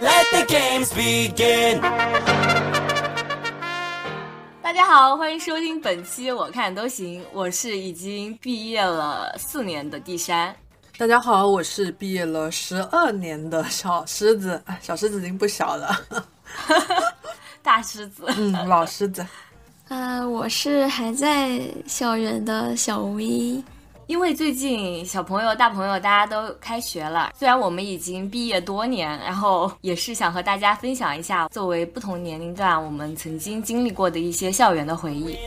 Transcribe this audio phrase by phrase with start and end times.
[0.00, 1.80] Let the games begin.
[4.60, 10.54] 大家好，欢迎收听本期《我看都行》，我是已经毕业了四年的地山。
[10.96, 15.96] 大家好，我是毕业了十二年的小狮子，哎小狮子已经不小了，
[17.62, 19.24] 大狮子， 嗯，老狮子。
[19.88, 23.62] 啊，我是还在校园的小 V。
[24.06, 35.38] 因为最近小朋友、大朋友大家都开学了，虽然我们已经毕业多年，然后也是想和大家分享一下作为不同年龄段我们曾经经历过的一些校园的回忆。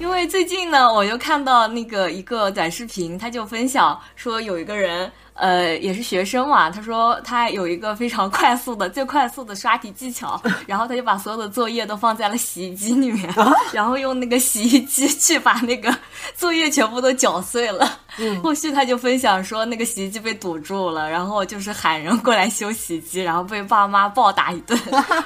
[0.00, 13.32] 因为最近呢，我又看到那个一个短视频，他就分享说有一个人，呃，也是学生嘛，他说他有一个非常 快速的、最快速的刷题技巧， 然后他就把所有的作业都放在了洗衣机里面，
[13.72, 15.96] 然后用那个洗衣机去把那个
[16.34, 18.00] 作业全部都搅碎了。
[18.20, 24.76] 嗯后续他就分享说，那个洗衣机被堵住了，然后就是喊人过来修洗衣机，然后被爸妈暴打一顿。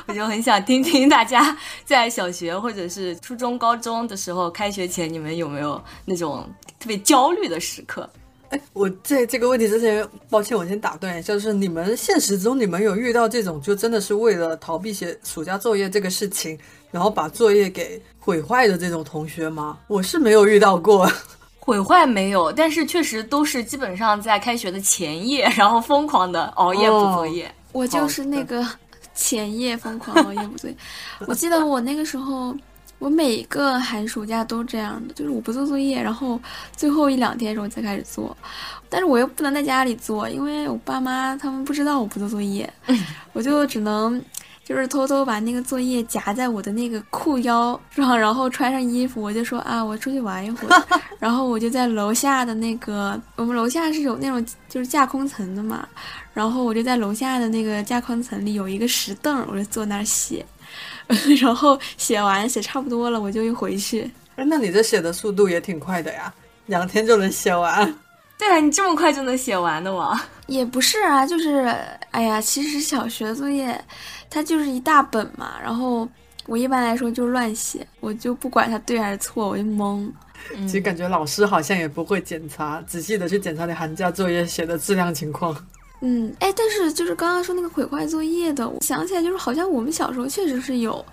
[0.06, 6.46] 我就很想听听大家在小学或者是初中、高中的时候，开学前你们有没有那种
[6.78, 8.06] 特别焦虑的时刻？
[8.52, 16.58] 哎，我在这个问题之前，抱歉，我先打断一下，就是你们现实中你们有遇到这种就真的是为了逃避写暑假作业这个事情，
[16.90, 19.78] 然后把作业给毁坏的这种同学吗？
[19.88, 21.10] 我是没有遇到过。
[21.64, 27.50] 毁坏没有，但是确实都是基本上在开学的前夜，然后疯狂的熬夜补作业。
[27.70, 28.66] 我就是那个
[29.14, 30.76] 前夜疯狂熬夜补作业。
[31.26, 32.52] 我记得我那个时候，
[33.02, 36.40] 我每个寒暑假都这样的，就是我不做作业，然后
[36.76, 38.36] 最后一两天的时候才开始做。
[38.88, 42.72] 但是我又不能在家里做，因为我爸妈他们不知道我不做作业，
[43.32, 44.22] 我就只能
[44.64, 50.84] 就是偷偷把那个作业夹在我的那个裤腰上，然后穿上衣服，我就说啊，我出去玩一会儿。
[51.18, 55.88] 然后我就在楼下的那个，我们楼下是有那种就是架空层的嘛，
[56.32, 60.46] 然后我就在楼下的那个架空层里有一个石凳，我就坐那儿写，
[61.40, 64.10] 然后写完写差不多了，我就又回去。
[64.36, 66.32] 哎，那你这写的速度也挺快的呀，
[66.66, 67.94] 两天就能写完。
[68.38, 70.20] 对啊，你这么快就能写完的吗？
[70.46, 71.74] 也不是啊，就是
[72.10, 73.78] 哎呀，其实小学作业
[74.28, 76.08] 它就是一大本嘛，然后
[76.46, 80.10] 我一般来说就乱写，我就不管它对还是错，我就懵。
[80.62, 85.54] 其实感觉老师好像也不会检查，仔细的去检查你寒假作业写的质量情况。
[86.04, 91.04] 嗯，哎，但是就是刚刚说那个毁坏作业的，我想起来就是好像我们小时候确实是有，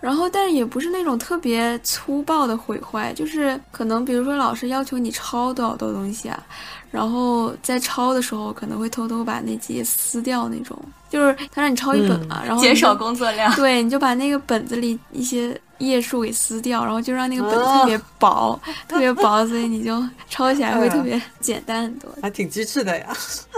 [0.00, 6.40] 然后但是也不是那种特别粗暴的毁坏，就是可能比如说老师要求你抄多少多东西啊，
[6.90, 10.78] 然后在抄的时候可能会偷偷把那几页撕掉那种，
[11.10, 13.52] 就是他让你抄一本嘛，然后减少工作量。
[13.56, 20.00] 对，你就把那个本子里一些页数给撕掉，然后就让那个本子特别薄，特别薄，所以你就
[20.30, 22.08] 抄起来会特别简单很多。
[22.22, 23.08] 还挺机智的呀，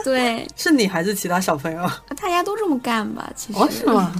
[0.04, 1.90] 对，是你还是其他小朋友？
[2.16, 3.30] 大家都这么干吧？
[3.36, 3.58] 其实。
[3.58, 4.10] 哦，是吗？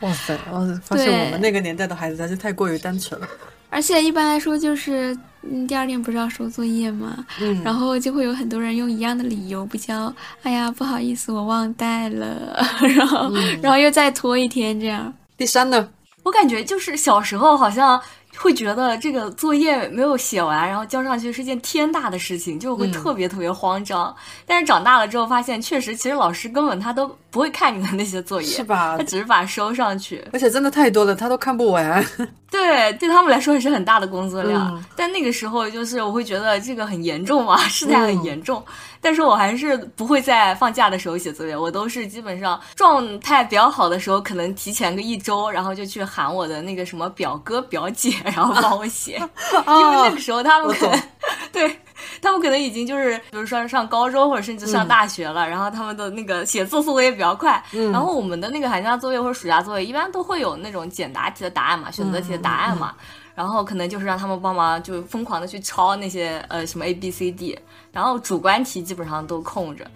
[0.00, 0.38] 哇塞！
[0.50, 3.28] 我发现我们那个年代的孩子还是太过于单纯了。
[3.68, 7.24] 而且一般来说就是，嗯，第二天不是要收作业吗？
[7.40, 10.12] 嗯，然后就会有很多人用一样的理由不交，
[10.42, 12.58] 哎呀，不好意思，我忘带了，
[12.96, 13.30] 然后、
[13.62, 15.12] 然后又再拖一天这样。
[15.36, 15.88] 第三呢？
[16.22, 17.98] 我感觉就是小时候好像
[18.36, 24.14] 会觉得这个作业没有写完，然后交上去是件天大的事情，就会嗯特别特别慌张。
[24.44, 30.26] 但是长大了之后发现，确实其实老师根本他都不会看你的那些作业，是吧他只是把它收上去。
[30.32, 32.04] 而且真的太多了，他都看不完。
[32.50, 34.74] 对，对他们来说也是很大的工作量。
[34.74, 38.62] 嗯但那个时候就是我会觉得这个很严重嘛， 事态很严重。
[39.00, 49.12] 但是我还是不会在放假的时候写作业，我都是基本上状态比较好的时候，可能提前个一周，然后就去喊我的那个什么表哥表姐，然后帮我写，
[49.66, 51.08] 因为那个时候他们可能懂
[51.52, 51.78] 对。
[52.22, 57.62] 他们可能已经就是，比如说上高中或者甚至上大学了，然后他们的那个写作速度也比较快。
[57.92, 62.94] 然后我们的那个寒假作业或者暑假作业，一般都会有那种简答题的答案嘛，选择题的答案嘛。
[63.34, 67.58] 然后可能就是让他们帮忙，就疯狂的去抄那些呃什么 A B C D，
[67.90, 69.86] 然后主观题基本上都空着。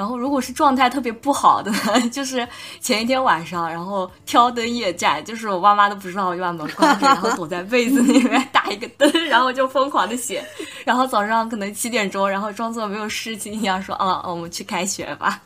[0.00, 2.48] 然后如果是状态特别不好的呢， 就是
[2.80, 10.42] 前一天晚上，然后挑灯夜战，就是我爸妈都不知道，我就把门关着，然后躲在被子里面打一个灯，然后就疯狂的写。
[10.86, 15.38] 然后早上可能七点钟，然后装作没有事情一样说啊，我们去开学吧。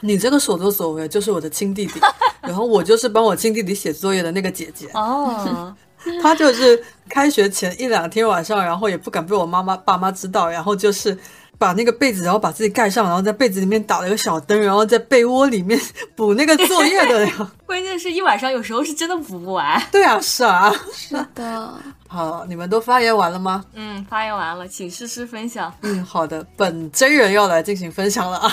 [0.00, 2.00] 你这个所作所为就是我的亲弟弟，
[2.40, 4.88] 然后我就是帮我亲弟弟写作业的那个姐姐。
[4.94, 5.76] 哦，
[6.22, 11.14] 他就是开学前一两天晚上，然后也不敢被我妈妈爸妈知道，然后就是
[11.60, 15.78] 把那个被子，然后把自己盖上，然后在被子里面打了个小灯，然后在被窝里面
[16.16, 17.52] 补那个作业的呀。
[17.66, 19.78] 关键是一晚上有时候是真的补不完。
[19.92, 20.74] 对啊，是啊。
[20.90, 21.74] 是的，
[22.08, 23.62] 好，你们都发言完了吗？
[23.74, 25.70] 嗯，发言完了，请诗诗分享。
[25.82, 28.50] 嗯，好的，本真人要来进行分享了啊。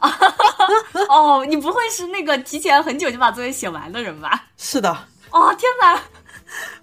[1.08, 4.46] 哦，你不会是那个提前很久就把作业写完的人吧？
[4.58, 4.90] 是的，
[5.30, 6.02] 哦，天哪！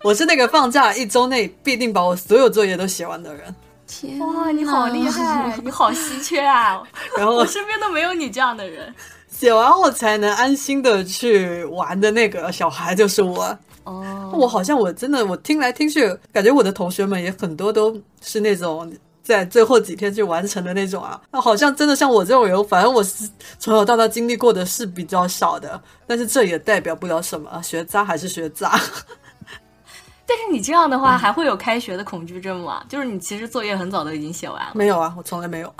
[0.03, 3.53] 我是那个放假一周内必定把我所有作业都写完的人。
[3.89, 6.81] 天哇，你好厉害， 你好稀缺啊！
[7.17, 8.93] 然后我身边都没有你这样的人。
[9.27, 13.57] 写完后才能安心的去玩的那个小孩就是我。
[13.85, 18.91] 哦，我好像我真的我听来听去，感觉我的同学们也很多都是那种
[19.23, 21.19] 在最后几天去完成的那种啊。
[21.31, 23.27] 那好像真的像我这种人，反正我是
[23.57, 28.79] 从小到大经历过的是比较少的，但是这也代表不了什么，学渣还是学渣。
[30.29, 32.83] 但是你这样的话，还会有开学的恐惧症吗？
[32.87, 35.73] 就是你其实作业很早都已经写完了，没有啊，我从来没有，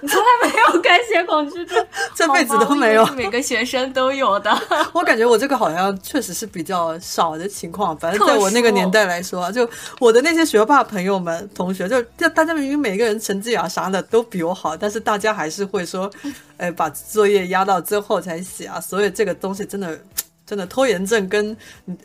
[0.00, 1.86] 你 从来没有开学恐惧症，
[2.16, 4.50] 这辈子都没有每个学生都有的。
[4.94, 9.68] 我感觉我这个好像确实是比较少的情况，反正在我那个年代来说啊，就
[9.98, 16.10] 我的那些学霸朋友们、同学，就就大家明明每个人成绩啊啥的都比我好，但是大家还是会说，
[16.56, 20.00] 哎，把作业压到最后才写啊，所以这个东西真的。
[20.50, 21.56] 真的拖延症跟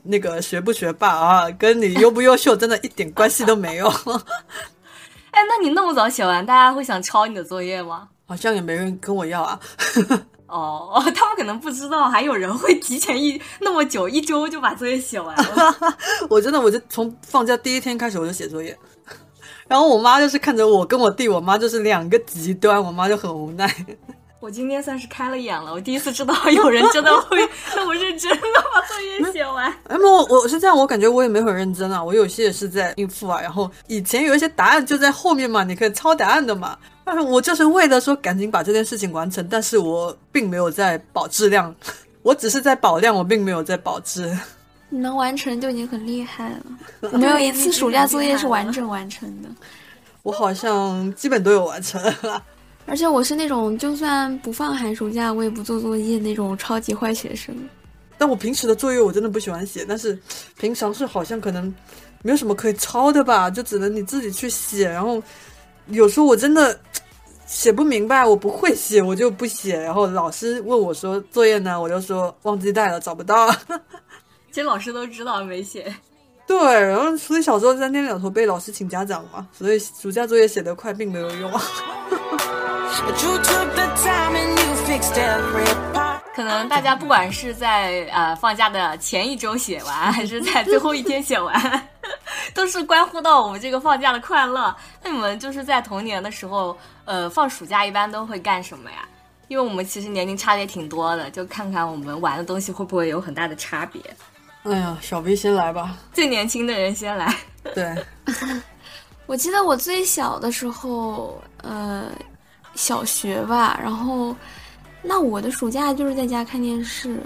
[0.03, 3.87] 那个学不学霸啊，跟你优不优秀真的一点关系都没有，
[5.33, 8.07] 哎，那你那么早写完，大家会想抄你的作业吗？
[8.27, 9.59] 好像也没人跟我要啊。
[10.45, 15.75] 哦， 他们可能不知道，还有人会提前一那么久一周就把作业写完了。
[16.29, 18.77] 我真的，我就从放假第一天开始我就写作业，
[19.67, 23.67] 然后我妈就是看着我跟我弟，我妈就是两个极端，我妈就很无奈。
[24.45, 27.35] 我今天算是开了眼了，我第一次知道 有人真的会
[27.75, 28.37] 那么认真的
[28.71, 29.73] 把作业写完。
[29.87, 33.41] 哎，我我是这样，我感觉我也没很认真啊，我有些也是在应付啊。
[33.41, 36.77] 然后以前有一些答案就在后面嘛，你可以抄答案的嘛。
[37.03, 41.73] 但是我就是为了说赶紧把这件事情完成，但是我并没有在保质量，
[42.21, 44.31] 我只是在保量，我并没有在保质。
[44.89, 46.57] 你能完成就已经很厉害了。
[47.11, 49.49] 我没有一次暑假作业是完整完成的，
[50.21, 51.99] 我好像基本都有完成。
[52.87, 57.55] 而且我是那种就算不放寒暑假我也不做作业那种超级坏学生。
[58.17, 60.17] 但我平时的作业我真的不喜欢写，但是
[60.57, 61.73] 平常是好像可能
[62.21, 64.87] 没有什么可以抄的吧，就只能你自己去写。
[64.87, 65.21] 然后
[65.87, 66.79] 有时候我真的
[67.45, 69.77] 写不明白，我不会写，我就不写。
[69.77, 73.51] 然后老师问我说作业呢，我就说忘记带了，找不到。
[74.51, 75.93] 其实老师都知道没写。
[76.47, 81.51] 对，然后所以小时候三天两头被老师请家长嘛，所以暑假作业写得快并没有用。
[82.97, 86.21] But you took the time and you fixed every part.
[86.33, 91.87] 可能大家不管是在呃放假的前一周写完，还是在最后一天写完，
[92.53, 94.73] 都是关乎到我们这个放假的快乐。
[95.03, 99.07] 那你们就是在童年的时候，呃，放暑假一般都会干什么呀？
[99.47, 104.01] 因为我们其实年龄差的也挺多的，就看看我们玩的东西会不会有很大的差别。
[104.63, 105.95] 哎呀，小 V 先来吧。
[106.11, 107.35] 最年轻的人先来。
[107.75, 107.95] 对，
[109.25, 112.09] 我记得我最小的时候，呃，
[112.75, 114.35] 小学吧，然后
[115.01, 117.19] 那我的暑假就是在家看电视，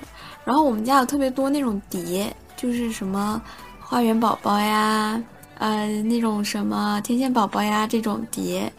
[0.46, 3.42] 然后我们家有特别多那种碟，就是什么
[3.80, 5.22] 花园宝宝呀，
[5.58, 8.72] 呃，那种什么天线宝宝呀这种碟。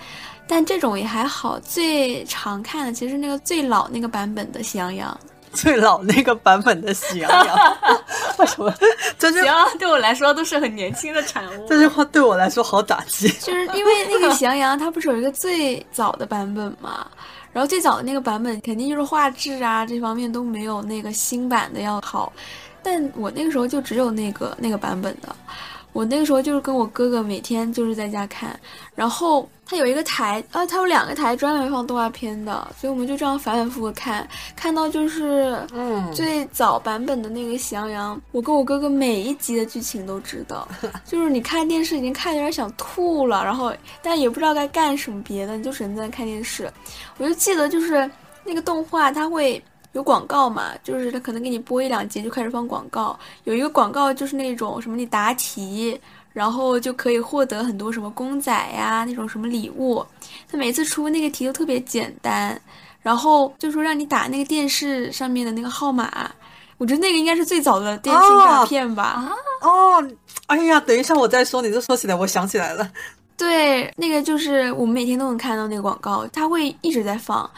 [0.46, 5.16] 但这种也还好，最常看的其实那个最老那个版本的《喜羊羊》。
[5.54, 7.76] 最老那个版本的喜羊羊，
[8.38, 8.72] 为什么
[9.18, 11.66] 这句行，对我来说都是很年轻的产物。
[11.68, 13.28] 这句话对我来说好打击？
[13.40, 17.06] 就是因为那个喜羊羊，它不是有一个最早的版本嘛？
[17.52, 22.32] 然后最早的那个版本肯定就是画质啊这方面都没有那个新版的要好，
[22.80, 25.34] 但我那个时候就只有那个那个版本的。
[25.92, 28.58] 我那个时候就是跟我哥哥每天就是在家看，
[28.94, 40.66] 然后他有一个台，啊，他有两个台专门放动画片的，所以我们就这样反反复复看，看到就是嗯，最早版本的那个喜羊羊，我跟我哥哥每一集的剧情都知道，
[41.04, 46.70] 就是你看电视已经看有点想吐了，然后但也不知道该干什么别的，你就只能在那看电视。
[47.18, 48.10] 我就记得就是
[48.44, 56.00] 那个动画它会有广告嘛，就是他可能给你播一两集就开始放广告，有一个广告就是那种什么你答题。
[56.32, 60.06] 然后就可以获得很多什么公仔呀，那种什么礼物。
[60.48, 62.58] 他每次出那个题都特别简单，
[63.02, 66.30] 然后就说让你打那个电视上面的那个号码。
[66.78, 69.28] 我觉得那个应该是最早的电信诈骗吧。
[69.60, 70.08] 哦，
[70.46, 72.88] 哎呀，等一下我再说，你这说起来我想起来了，
[73.36, 77.50] 对，那个就是我们每天都能看到那个广告，它会一直在放。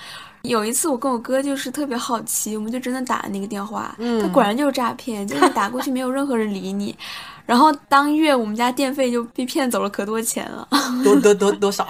[0.42, 6.96] 有一次我跟我哥就是特别好奇，我们就真的打那个电话，嗯他果然就是诈骗，就是打过去没有任何人理你，
[7.46, 10.66] 然后当月我们家电费就被骗走了可多钱了，
[11.04, 11.86] 多多多多少？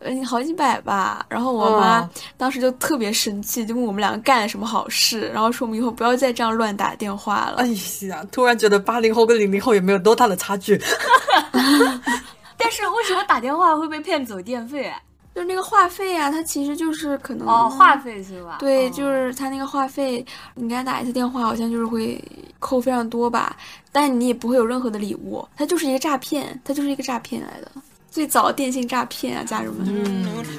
[0.00, 1.24] 嗯， 好几百吧。
[1.28, 7.58] 然后我妈哦当时就特别生气，就问我们两个干了什么好事，然后说我们以后不要再这样乱打电话了。
[7.58, 7.66] 哎
[8.08, 10.76] 呀，突然觉得八零后跟零零后也没有多大的差距。
[12.58, 14.92] 但是为什么打电话会被骗走电费？
[15.34, 18.56] 就是那个话费啊，它其实就是可能哦，话费是吧？
[18.60, 20.24] 对，哦就是它那个话费，
[20.54, 22.22] 你给他打一次电话，好像就是会
[22.60, 23.56] 扣非常多吧，
[23.90, 27.68] 但你也不会有任何的礼物，它就是一个诈骗，它就是一个诈骗来的。
[28.12, 29.84] 最早电信诈骗啊，家人们。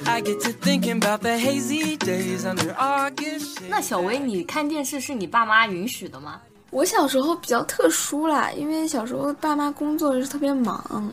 [0.04, 3.56] I get to thinking about the hazy days under August.
[3.56, 3.68] shade.
[3.70, 6.38] 那小薇，你看电视是你爸妈允许的吗？
[6.70, 11.10] 我小时候比较特殊啦，因为小时候爸妈工作是特别忙，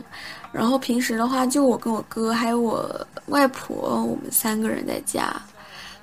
[0.52, 5.34] 然后平时的话就我跟我哥还有我外婆，我们三个人在家。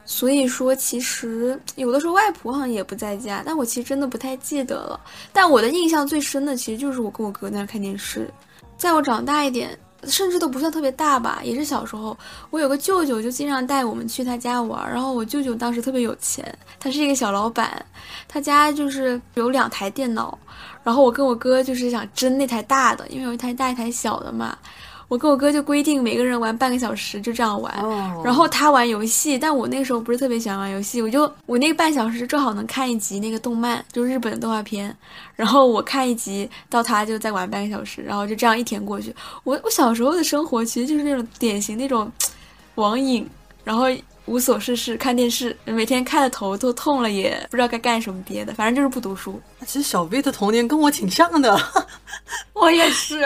[0.03, 5.00] 所以说，其实有的时候外婆好像也不在家，但我其实真的不太记得了。
[5.31, 8.29] 但我的印象最深的，其实就是我跟我哥在那看电视。
[8.77, 12.17] 在我长大一点，甚至都不算特别大吧，也是小时候，
[12.50, 14.89] 我有个舅舅就经常带我们去他家玩。
[14.91, 17.86] 然后我舅舅当时特别有钱，他是一个小老板，
[18.27, 20.38] 他家就是有两台电脑。
[20.84, 24.58] 然后我跟我哥就是想争那台大的，因为有一台大一台小的嘛。
[25.12, 27.70] 我跟我哥就规定每个人玩半个小时，就这样玩。
[27.82, 34.96] 哦然后他玩游戏，但我那个时候不是特别喜欢玩游戏，我就我那个半小时正好能看一集那个动漫，就日本的动画片，
[35.36, 39.13] 然后我看一集，到他就再玩半个小时，然后就这样一天过去。
[39.44, 42.10] 我我小时候的生活其实就是那种典型那种
[42.75, 43.30] 网瘾，
[43.65, 43.88] 然后
[44.32, 49.38] 无所事事看电视，每天看的头都痛了，也不知道该干什么别的，反正就是不读书。
[49.68, 51.60] 其实小 V 的童年跟我挺像的，
[52.54, 53.20] 我也是。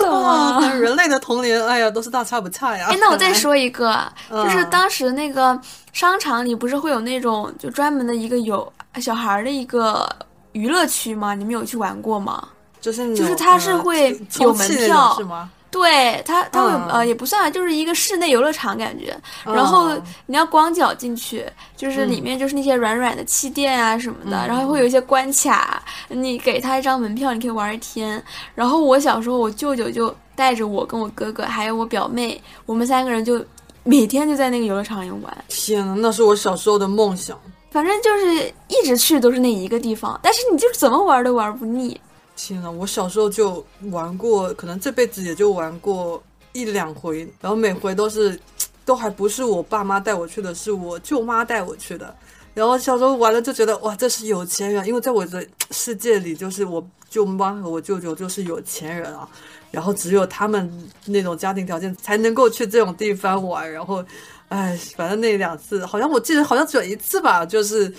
[0.00, 0.72] 懂啊，吗？
[0.72, 2.86] 人类的童年，哎呀，都是大差不差呀。
[2.90, 4.00] 哎，那我再说一个，
[4.30, 5.60] 就是嗯当时那个
[5.92, 10.08] 商场里不是会有那种就专门的一个有小孩的一个
[10.52, 11.34] 娱乐区吗？
[11.34, 12.50] 你们有去玩过吗？
[12.80, 15.50] 就是就是它是呃会有门票是吗？
[15.76, 19.14] 对它，它会、嗯呃也不算，就是一个室内游乐场感觉。
[19.44, 21.44] 然后嗯你要光脚进去，
[21.76, 28.22] 就是里面就是那些软软的气垫啊什么的，然后会有一些关卡，你给他一张门票，你可以玩一天。
[28.54, 33.44] 然后我小时候，我舅舅就带着我跟我哥哥还有我表妹，我们三个人就
[33.84, 35.44] 每天就在那个游乐场里玩。
[35.48, 37.38] 天呐，那是我小时候的梦想。
[37.70, 42.00] 反正就是一直去都是那一个地方，但是你就是怎么玩都玩不腻。
[42.36, 48.38] 天呐，我小时候就玩过，可能这辈子也就玩过一两回，然后每回都是，
[48.84, 52.14] 都还不是我爸妈带我去的，是我舅妈带我去的。
[52.54, 59.28] 然后小时候玩了就觉得哇，这是有钱人，因为在我的世界里，就是我舅妈和我舅舅就是有钱人啊，
[59.70, 63.70] 然后只有他们那种家庭条件才能够去这种地方玩。
[63.70, 64.02] 然后，
[64.48, 67.92] 哎，反正那两次，好像我记得好像只有一次吧，就是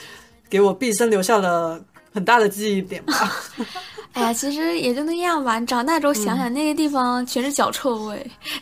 [0.50, 1.80] 给我毕生留下了
[2.12, 3.32] 很大的记忆点吧。
[4.18, 5.60] 哎呀，其实也就那样吧。
[5.60, 8.32] 你长大之后想想，那个地方全是脚臭味。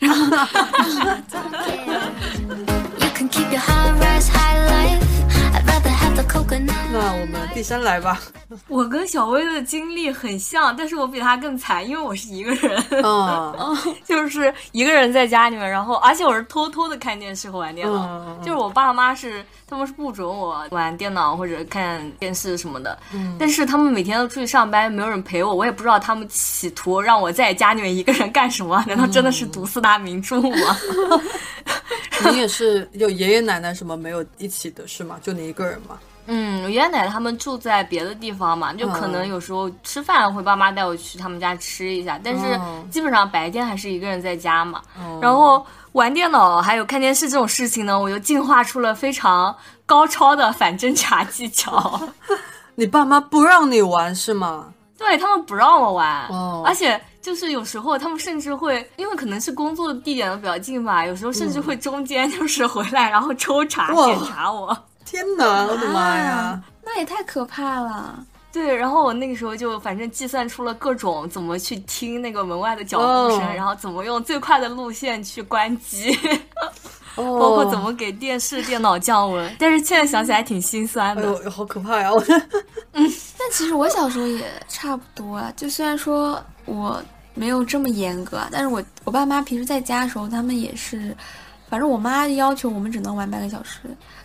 [3.00, 3.28] You can
[6.92, 8.20] 那我们第三来吧。
[8.68, 30.78] 我跟小薇的经历很像，但是我比她更惨，因为我是一个人，嗯， 就是一个人在家里面，然后而且我是偷偷的看电视和玩电脑，就是我爸妈是他们是不准我玩电脑或者看电视什么的，嗯但是他们每天都出去上班，没有人陪我，我也不知道他们企图让我在家里面一个人干什么， 难道真的是读四大名著吗？
[32.30, 35.18] 你也是有爷爷奶奶什么没有一起的是吗？
[35.22, 35.98] 就你一个人吗？
[36.26, 44.82] 嗯，我爷爷奶奶他们住在别的地方嘛，就可能有时候吃饭会爸妈带我去他们家吃一下，但是嗯基本上白天还是一个人在家嘛。
[45.20, 49.54] 然后玩电脑还有看电视这种事情呢，我又进化出了非常
[49.86, 52.00] 高超的反侦查技巧。
[52.74, 54.66] 你爸妈不让你玩是吗？
[54.98, 64.76] 对他们不让我玩，哦而且就是有时候他们甚至会，因为可能是工作地点都比较近吧，有时候甚至会中间就是回来然后抽查检查我。
[65.06, 66.62] 天哪，我的妈呀啊！
[66.84, 68.18] 那也太可怕了。
[68.52, 73.04] 对，然后我那个时候就反正计算出了各种怎么去听那个门外的脚步
[73.36, 76.10] 声，哦然后怎么用最快的路线去关机，
[77.16, 79.56] 哦， 包括怎么给电视、电脑降温。
[79.58, 81.22] 但是现在想起来挺心酸的。
[81.22, 82.10] 哎呦，好可怕呀！
[82.12, 82.18] 我
[82.92, 87.00] 嗯 但其实我小时候也差不多啊，就虽然说我
[87.34, 91.14] 没有这么严格啊，但是我我爸妈平时在家的时候，他们也是，
[91.76, 93.80] 反正我妈要求我们只能玩半个小时，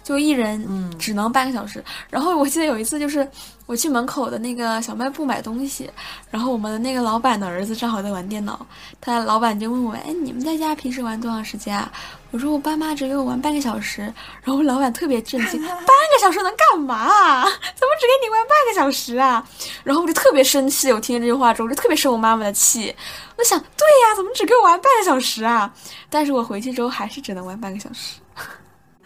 [0.05, 0.65] 就一人
[0.97, 1.83] 只能半个小时。
[2.09, 3.27] 然后我记得有一次就是
[3.71, 5.89] 我去门口的那个小卖部买东西，
[6.29, 8.65] 然后我们的那个老板的儿子正好在玩电脑，
[8.99, 11.89] 他老板就问我，哎，你们在家平时玩多长时间啊？
[12.31, 14.01] 我说我爸妈只给我玩半个小时，
[14.43, 17.43] 然后老板特别震惊， 半个小时能干嘛啊？
[17.43, 17.49] 怎
[17.87, 19.41] 么只给你玩半个小时啊？
[19.85, 22.93] 然后我就特别生气，我听见这句话之后，我就特别生我妈妈的气。
[23.37, 25.73] 我想，对呀，怎么只给我玩半个小时啊？
[26.09, 28.19] 但是我回去之后还是只能玩半个小时。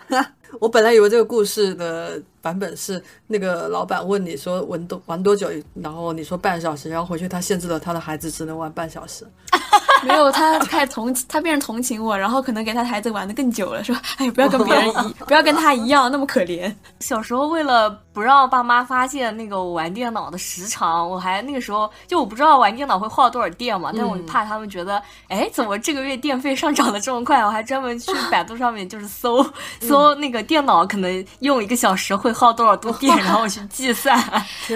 [0.60, 9.26] 我本来以为这个故事的版本是那个老板问你说玩多玩多久，然后你说半小时，然后回去他限制了他的孩子只能玩半小时。
[10.04, 16.72] 没有，他开始同他变成同情我，然后可能给他孩子玩的更久了，说哎，不要跟别人一， 不要跟他一样那么可怜。
[17.00, 27.44] 小时候为了不让爸妈发现那个我玩电脑的时长，我还那个时候就我不知道玩电脑会耗多少电嘛，但我就怕他们觉得，哎，怎么这个月电费上涨的这么快？
[27.44, 29.44] 我还专门去百度上面就是搜
[29.80, 34.20] 搜那个电脑可能用一个小时会耗多少度 电，然后我去计算，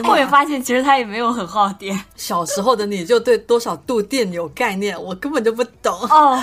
[0.03, 1.99] 后面发现其实它也没有很耗电。
[2.15, 5.93] 小时候的你就对多少度电有概念，我根本就不懂。
[6.09, 6.41] 哦，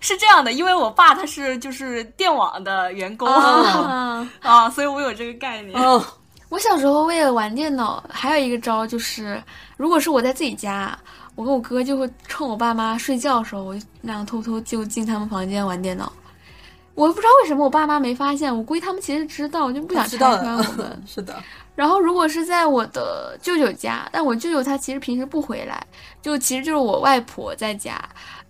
[0.00, 5.82] 是这样的，因为我爸他是就是电网的员工啊， 啊，所以我有这个概念。
[5.82, 6.04] 哦，
[6.50, 9.42] 我小时候为了玩电脑，还有一个招就是，
[9.76, 10.96] 如果是我在自己家，
[11.36, 16.12] 我跟我哥就会趁我爸妈睡觉的时候，我就那样偷偷就进他们房间玩电脑。
[17.00, 21.02] 我不知道为什么我爸妈没发现，我估计他们其实知道，我就不想拆知道穿我们。
[21.08, 21.34] 是的，
[21.74, 25.82] 然后如果是在我的舅舅家，但我舅舅他其实平时不回来，
[26.20, 27.98] 就其实就是我外婆在家。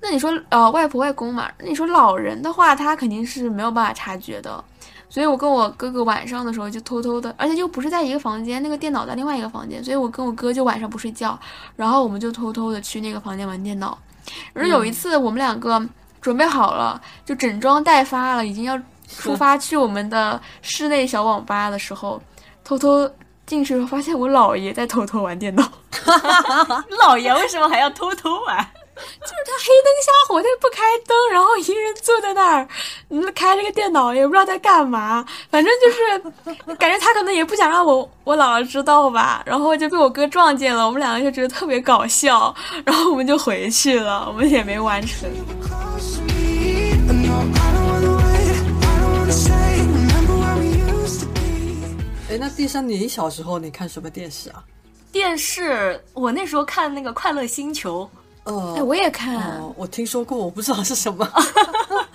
[0.01, 4.63] 那你说呃外婆外公嘛，那你说老人的话，他肯定是没有办法察觉的。
[5.09, 11.39] 所以我跟我哥哥晚上的时候就偷偷的，而且又不是在一个房间，那个电脑在另外一个房间，所以我跟我哥就晚上不睡觉，
[11.77, 13.97] 然后我们就偷偷的去那个房间玩电脑。
[14.53, 15.81] 而有一次我们两个
[16.21, 22.21] 准备好了，就整装待发了，已经要 出发去我们的室内小网吧的时候，
[22.63, 23.11] 偷偷
[23.47, 25.63] 进去发现我姥爷在偷偷玩电脑，
[27.03, 28.57] 姥爷为什么还要偷偷玩？
[29.01, 32.69] 就是他黑灯瞎火，他也不开灯，然后一个人坐在那儿，
[33.09, 45.27] 嗯，开了个电脑，也不知道在干嘛，反正就是感觉他可能也不想让我我姥姥知道吧，然后就被我哥撞见了，我们两个就觉得特别搞笑，然后我们就回去了，我们也没完成。
[52.31, 54.63] 哎，那第三，你小时候你看什么电视啊？
[55.11, 58.09] 电视，我那时候看那个《快乐星球》，
[58.53, 61.29] 呃，哎，我也看，哦，我听说过，我不知道是什么。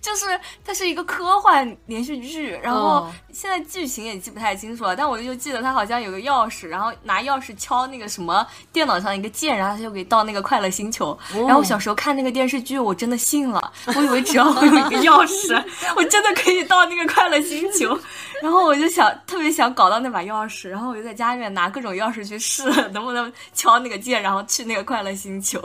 [0.00, 0.26] 就是
[0.64, 11.16] 它是一个科幻连续剧，然后哦现在剧情也记不太清楚了，但我就记得它好像有个钥匙，然后拿钥匙敲那个什么电脑上一个键，然后他就给到那个快乐星球。
[11.32, 15.62] 然后我小时候看那个电视剧，我真的信了，我以为只要我有一个钥匙，
[15.96, 17.98] 我真的可以到那个快乐星球。
[18.42, 25.60] 然后我就想特别想搞到那把钥匙，然后我就在家里面拿各种钥匙去试，能不能敲那个键，然后去那个快乐星球。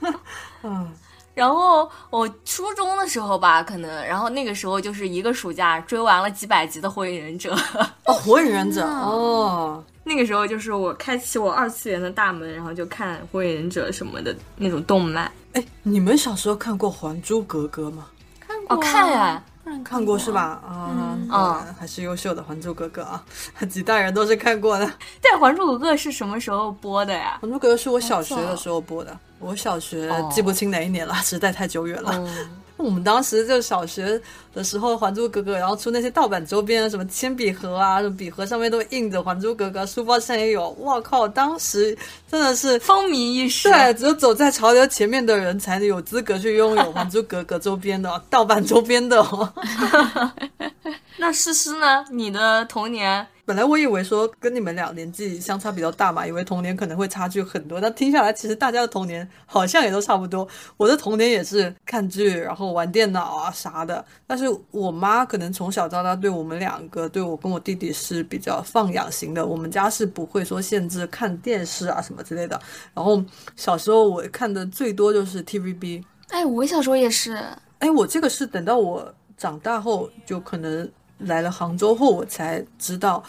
[0.62, 0.92] 嗯，
[1.38, 7.54] 然后我初中的时候吧，可能，然后那个时候就是一个暑假追完了几百集的《火影忍者》，
[8.06, 15.30] 哦，火影忍者，哦，那个时候就是我开启我二次元的大门，然后就看《火影忍者》什么的那种动漫。
[15.52, 18.06] 哎，你们小时候看过《还珠格格》吗？
[18.40, 20.32] 看过哦，看呀，当然看过是？
[20.32, 20.40] 吧？
[20.66, 23.22] 啊，嗯果然还是优秀的《还珠格格》啊，
[23.68, 24.86] 几代人都是看过的。
[25.20, 27.38] 《但《还珠格格》是什么时候播的呀？
[27.40, 32.12] 还珠格格》是我小学的时候播的，我小学哦记不清哪一年了，实在太久远了。
[32.14, 34.20] 嗯， 我们当时就小学
[34.58, 40.70] 的时候，《还珠格格》，然后出那些盗版周边，什么铅笔盒啊，什么笔盒上面都印着《还珠格格》，书包上也有。
[40.80, 41.28] 哇靠！
[41.28, 41.96] 当时
[42.28, 43.70] 真的是风靡一时。
[43.70, 49.52] 对，只有走在潮流前面的人才有资格去拥有《还珠格格》周边的 盗版周边的哦。
[51.20, 52.04] 那诗诗呢？
[52.10, 60.46] 你的童年 本来我以为说跟你们俩年纪相差比较大嘛，以为童年可能会差距很多，但听下来其实大家的童年好像也都差不多。
[60.76, 64.04] 我的童年也是看剧，然后玩电脑啊啥的。
[64.26, 72.60] 但是我妈可能从小到大对我们两个，对我跟我弟弟是比较放养型的，我们家是不会说限制看电视啊什么之类的。
[72.94, 73.22] 然后
[73.56, 77.38] 小时候我看的最多就是 TVB，哎，我小时候也是，
[77.78, 83.22] 哎，我这个是等到我长大后，就可能来了杭州后，我才知道，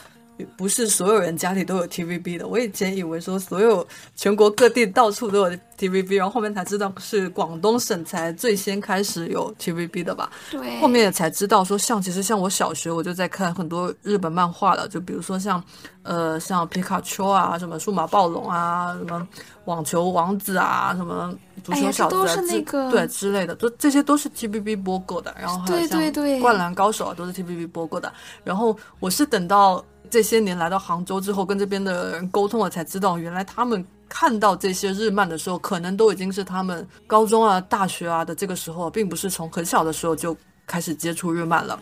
[0.58, 2.48] 不是所有人家里都有 TVB 的。
[2.48, 10.30] 我以前以为说所有全国各地到处都有 TVB，然后后面才知道是广东省才最先开始有 TVB 的吧。
[10.52, 15.64] 对，后面也才知道说像，其实像我小学我就在看很多日本漫画了，就比如说像，
[16.04, 19.28] 呃，像皮卡丘啊，什么数码暴龙啊，什么
[19.66, 25.34] 网球王子啊，什么足球小子啊，这都是那个对之类的，都这些都是 TVB 播过的。
[25.40, 28.12] 然后还有对像对对灌篮高手啊，都是 TVB 播过的。
[28.44, 33.86] 然后我是等到这些年来到杭州之后，跟这边的人沟通了，才知道原来他们。
[34.12, 41.80] 看到这些日漫的时候，可能都已经是他们高中啊、大学啊的这个时候，并不是从很小的时候就开始接触日漫了。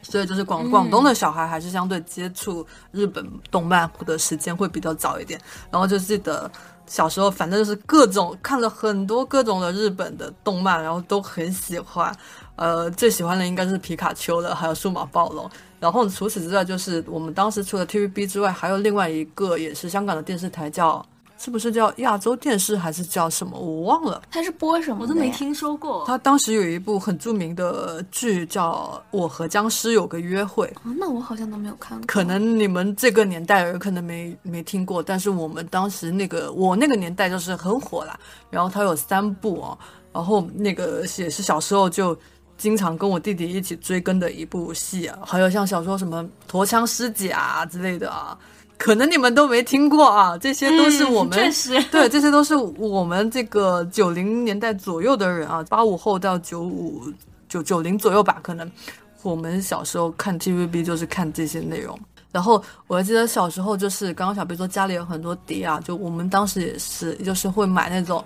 [0.00, 5.40] 所以就是广广东的小孩还是相对接触日本动漫的时间会比较早一点。
[5.68, 6.48] 然后就记得
[6.86, 12.16] 小时候，反正就是各种看了很多各种的日本的动漫，然后都很喜欢。
[12.58, 15.48] 呃，最喜欢的应该是皮卡丘了，还有数码暴龙。
[15.80, 21.04] 然后除此之外，就是我们当时除了 TVB 之外，还有另外一个也是香港的电视台叫
[21.38, 23.56] 是不是叫亚洲电视还是叫什么？
[23.56, 24.20] 我忘了。
[24.28, 25.02] 它是播什么？
[25.02, 25.30] 我都没。
[25.30, 26.02] 听说过。
[26.04, 32.04] 它当时有一部很著名的剧叫《我和僵尸有个约会》，哦，那我好像都没有看过。
[32.08, 38.18] 可能你们这个年代人可能没没听过，但是我们当时那个我那个年代就是很火啦。
[38.50, 39.78] 然后它有三部哦，
[40.12, 42.18] 然后那个也是小时候就
[42.58, 48.36] 经常跟我弟弟一起追更的一部戏啊，还有像小说什么《陀枪师姐》啊之类的啊，
[48.76, 57.04] 可能你们都没听过啊，这些都是我们、嗯确实 对，这些都是我们这个九零年代左右的人啊，八五后到九五
[57.48, 58.68] 九九零左右吧，可能
[59.22, 61.98] 我们小时候看 TVB 就是看这些内容。
[62.32, 68.22] 然后我还记得小时候就是刚刚小贝说家里有很多碟啊，就我们当时也是，就是会买那种。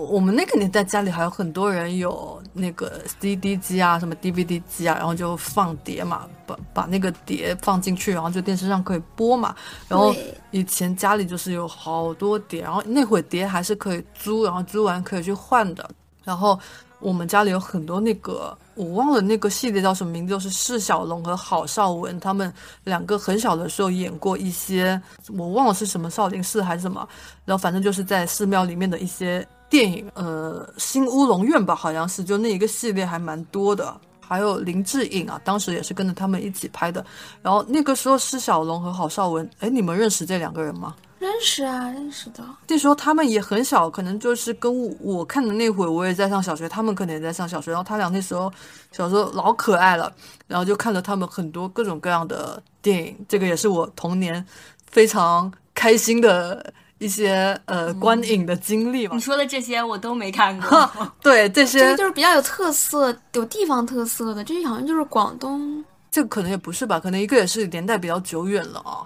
[0.00, 9.54] 我我们那个年代家里还有很多人有那个 CD 机啊，什么 DVD 机啊，然后就放碟嘛，把把那个碟放进去，然后就电视上可以播嘛。
[9.88, 10.14] 然后
[10.52, 15.90] 以前家里就是有好多碟，然后那会碟还是可以租，然后租完可以去换的。
[16.24, 16.58] 然后
[17.00, 22.50] 我们家里有很多那个，我忘了那个系列叫什么名字，就是释小龙和郝邵文他们
[22.84, 25.00] 两个很小的时候演过一些，
[25.36, 27.06] 我忘了是什么少林寺还是什么，
[27.44, 33.96] 然后反正就是在寺庙里面的一些电影，呃，新乌龙院吧，好像是，就那一个系列还蛮多的。
[34.20, 37.04] 还有林志颖啊，当时也是跟着他们一起拍的。
[37.42, 40.94] 然后那个时候施小龙和郝邵文，哎，你们认识这两个人吗？
[41.18, 42.44] 认识啊，认识的。
[42.68, 47.72] 那时候他们也很小，可能就是跟我我看的那会，我也在上小学，他们可能也在上小学。
[47.72, 48.50] 然后他俩那时候
[48.92, 50.12] 小时候老可爱了，
[50.46, 54.46] 然后就看了他们很多各种各样的电影，这个也是我童年
[54.86, 59.20] 非常开心的一些呃观影的经历嘛你。
[59.20, 60.88] 说的这些我都没看过。
[61.22, 65.82] 对这这些个，就是比较有特色、有地方特色的，这好像就是广东。
[66.10, 69.00] 这个可能也不是吧，可能一个也是年代比较久远了啊。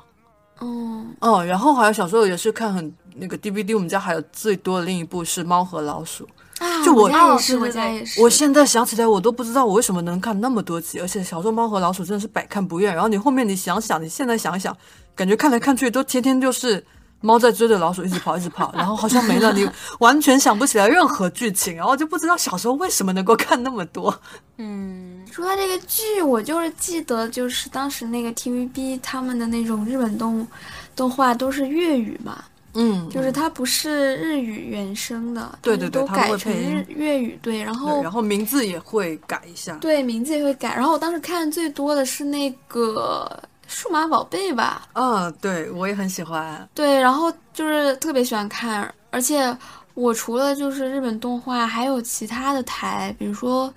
[0.61, 6.25] 嗯，哦，然后还有小时候也是看很那个 DVD，我们家还有最多的另一部是《猫和老鼠》。
[6.59, 8.23] 啊，就我我家也是，我家也是。
[8.23, 12.93] 我现在想起来，我都不知道我为什么能看那么多集，而且小时候《猫和老鼠》真的是百看不厌。
[12.95, 14.77] 然后你后面你想想，你现在想一想，
[15.15, 16.83] 感觉看来看去都天天就是
[17.25, 19.67] 猫在追着老鼠一直跑，一直跑，然后好像没了，你
[19.99, 24.15] 完全想不起来任何剧情，然后就不知道小时候为什么能够看那么多。
[24.59, 30.47] 嗯，说到这个剧，我就是记得，就是当时那个 TVB 他们的那种日本动
[30.95, 39.75] 动画都是粤语嘛，嗯，就是它不是日语原声的，对对对都改成日粤语，对，然后然后名字也会改一下。
[39.81, 43.43] 对名字也会改，然后我当时看最多的是那个
[43.75, 46.67] 数码宝贝吧，嗯，对我也很喜欢。
[46.73, 49.55] 对，然后就是特别喜欢看，而且
[49.95, 53.73] 我除了就是日本动画，还有其他的台，比如说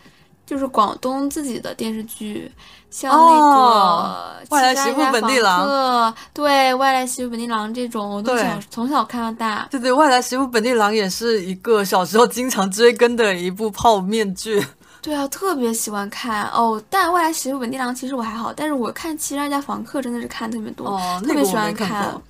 [0.46, 2.50] 就是广东自己的电视剧，
[2.92, 9.68] 像那哦个外来媳妇本地郎对，外来媳妇本地郎这种，我都对小从小看到大。
[9.72, 14.64] 对对，外来媳妇本地郎也是一个小时候经常追更的一部泡面剧。
[15.02, 16.82] 对啊，特别喜欢看哦。
[16.90, 22.22] 但外来媳妇本地郎其实我还好，但是我看《七十二家房客》真的是看特别多，特别喜欢没看过。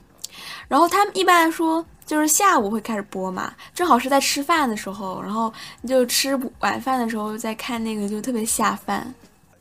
[0.68, 5.52] 然后他们一般来说就是下午会开始播嘛，正好是在吃饭的时候，然后
[5.82, 9.14] 你就吃晚饭的时候再看那个，就特别下饭。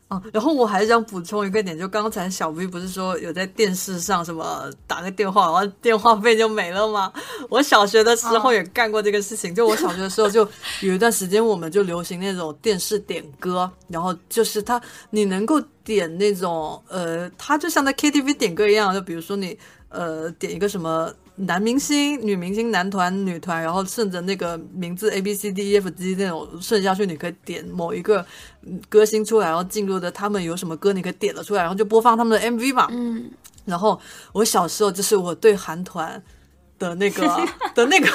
[0.08, 7.12] 啊，然后我还想补充一个点，就刚才小 V 不是说有在电视上什么打个电话，然后电话费就没了吗？
[7.50, 9.52] 我小学的时候也干过这个事情。
[9.52, 10.48] 就我小学的时候，就
[10.82, 21.12] 有一段时间我们就流行那种电视点歌，然后就是它你能够点那种呃，它就像在 KTV 点歌一样，就比如说你呃点一个什么。
[21.36, 28.24] 男明星、女明星、男团、女团，然后顺着那个名字 A B C D E F G 那种顺下去，你可以点某一个
[28.62, 32.88] 嗯歌星出来，然后进入的他们有什么歌，你可以点了出来，然后就播放他们的 MV 嘛。
[32.90, 33.30] 嗯，
[33.66, 34.00] 然后
[34.32, 36.22] 我小时候就是我对韩团
[36.78, 37.22] 的那个
[37.74, 38.08] 的那个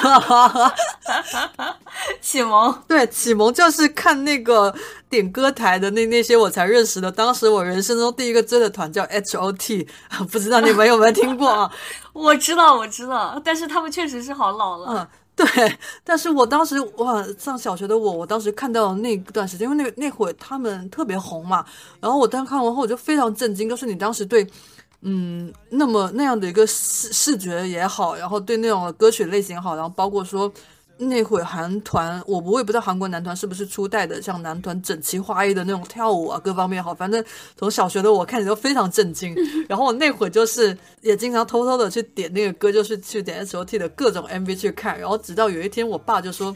[2.20, 2.72] 启蒙。
[2.86, 4.74] 对启蒙，就是看那个
[5.08, 7.10] 点歌台的那那些我才认识的。
[7.10, 9.86] 当时我人生中第一个追的团叫 H O T，
[10.30, 11.70] 不知道你们有没有听过啊？
[12.12, 15.08] 我知道，我知道，但是他们确实是好老了。
[15.36, 21.64] 嗯，对，但是我当时哇，上小学的我，我当时看到那段时间，因为那那会他们特别红嘛，
[22.00, 24.46] 然后我当时看完后我就非常震惊，就是你当时对。
[25.02, 30.52] 嗯，那么那样的一个视视觉也好，然后对那种歌曲类型好，然后包括说
[31.08, 37.24] 那会韩团，我我也不知道韩国男团是不是初代的，像男团整齐划一的那种跳舞啊，各方面好，反正
[37.56, 39.34] 从小学的我看着都非常震惊。
[39.68, 44.98] 然后我那会就是也经常偷偷的去点那个歌，就是去点 S O T 的各种 MV 去看。
[44.98, 46.54] 然后直到有一天，我爸就说，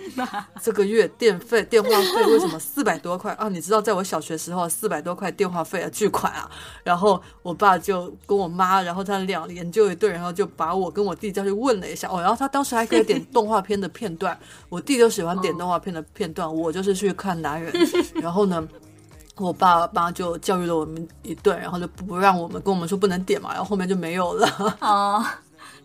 [0.63, 3.49] 这个月电费电话费为什么四百多块啊？
[3.49, 6.51] 你知道，在我小学时候四百多块电话费啊，巨款啊。
[6.85, 12.21] 然后我爸就跟我妈，然后他俩研究一顿，然后就把我跟我弟叫去问了一下哦。
[12.21, 14.36] 然后他当时还可以点动画片的片段，
[14.69, 17.73] 我弟就喜欢点动画片的片段，我就是去看男人。
[18.21, 18.67] 然后呢，
[19.37, 24.49] 我爸妈就教育了我们一顿，然后就不让我们跟我们说不能点嘛，然后后面就没有了。
[24.81, 25.25] 哦，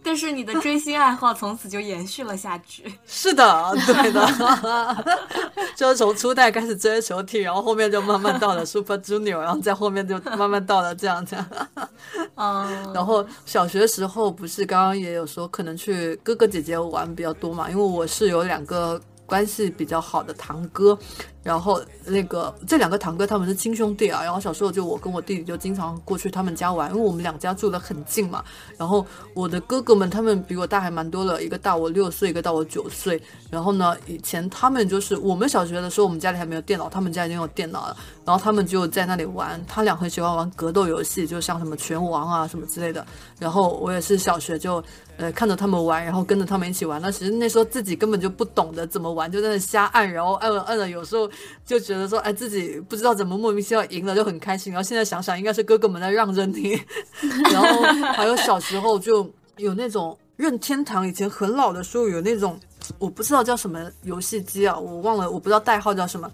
[0.03, 2.91] 但是你的追星爱好从此就延续了下去。
[3.05, 5.05] 是的，对的，
[5.75, 11.45] 就是从初代开始追球体，然后后面就慢慢到了 Super Junior，然后在后面就慢慢到了这样这样。
[12.35, 20.97] 嗯，然后小学时候不是刚刚也有说，可能去哥哥姐姐玩比较多嘛，因为我是有两个关系比较好的堂哥，
[21.43, 28.43] 然后那个这两个堂哥他们是亲兄弟啊，然后小时候就我跟我弟弟就经常过去他们家玩，因为我们两家住得很近嘛。
[28.77, 33.21] 然后我的哥哥们他们比我大还蛮多了，一个大我六岁，一个大我九岁。
[33.49, 37.97] 然后呢，以前他们就是我们小学的时候，我们家里还没有电脑，他们家已经有电脑了。
[38.23, 43.06] 然后他们就在那里玩，他俩很喜欢玩格斗游戏，就像什么拳王啊什么之类的。
[43.39, 44.82] 然后我也是小学就
[45.17, 47.01] 呃看着他们玩，然后跟着他们一起玩。
[47.01, 51.30] 那其实那时候自己根本就不懂得怎么玩，就在那瞎按，然后按了按了，有时候
[51.65, 54.71] 就觉得说，哎，自己不知道怎么莫名其妙赢了，就很开心。
[54.73, 56.79] 然后现在想想，应该是哥哥们在让着你。
[57.51, 57.81] 然后
[58.13, 62.59] 还有小时候就有那种任天堂以前很老的时候有那种
[62.97, 66.29] 我不知道叫什么游戏机啊，我忘了，我不知道代号叫什么。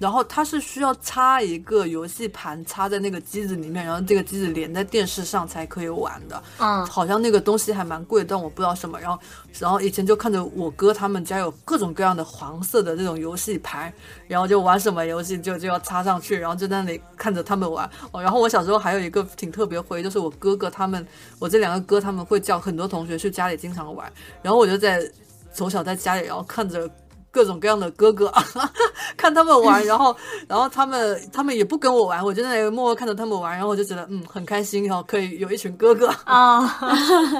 [0.00, 6.42] 然后它是需要插一个游戏盘插在那个机子里面，然后这个机子连在电视上才可以玩的。
[6.58, 8.98] 嗯好像那个东西还蛮贵，但我不知道什么。
[8.98, 9.22] 然后，
[9.58, 13.92] 然后以前就看着我哥他们家有各种各样的黄色的这种游戏盘，
[14.26, 17.88] 然后就玩什么游戏就就要插上去，然后就在那里看着他们玩。
[18.10, 21.06] 哦，然后我小时候还有一个挺特别回忆，就是我哥哥他们，
[21.38, 24.10] 我这两个哥他们会叫很多同学去家里经常玩，
[24.40, 25.06] 然后我就在
[25.52, 26.90] 从小在家里，然后看着。
[27.30, 28.32] 各种各样的哥哥，
[29.16, 30.16] 看他们玩，然后，
[30.48, 36.08] 然后他们他们也不跟我玩，我就在那里默默看着他们玩，然后我就觉得嗯很开心，然后可以有一群哥哥。
[36.24, 36.80] 啊，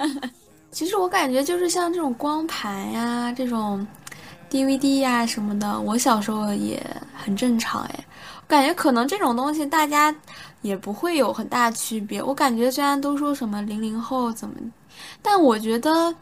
[0.70, 3.84] 其实我感觉就是像这种光盘呀、这种
[4.50, 6.80] DVD 呀什么的，我小时候也
[7.14, 8.04] 很正常哎。
[8.42, 10.14] 我感觉可能这种东西大家
[10.62, 12.22] 也不会有很大区别。
[12.22, 14.54] 我感觉虽然都说什么零零后怎么，
[15.22, 16.12] 但我觉得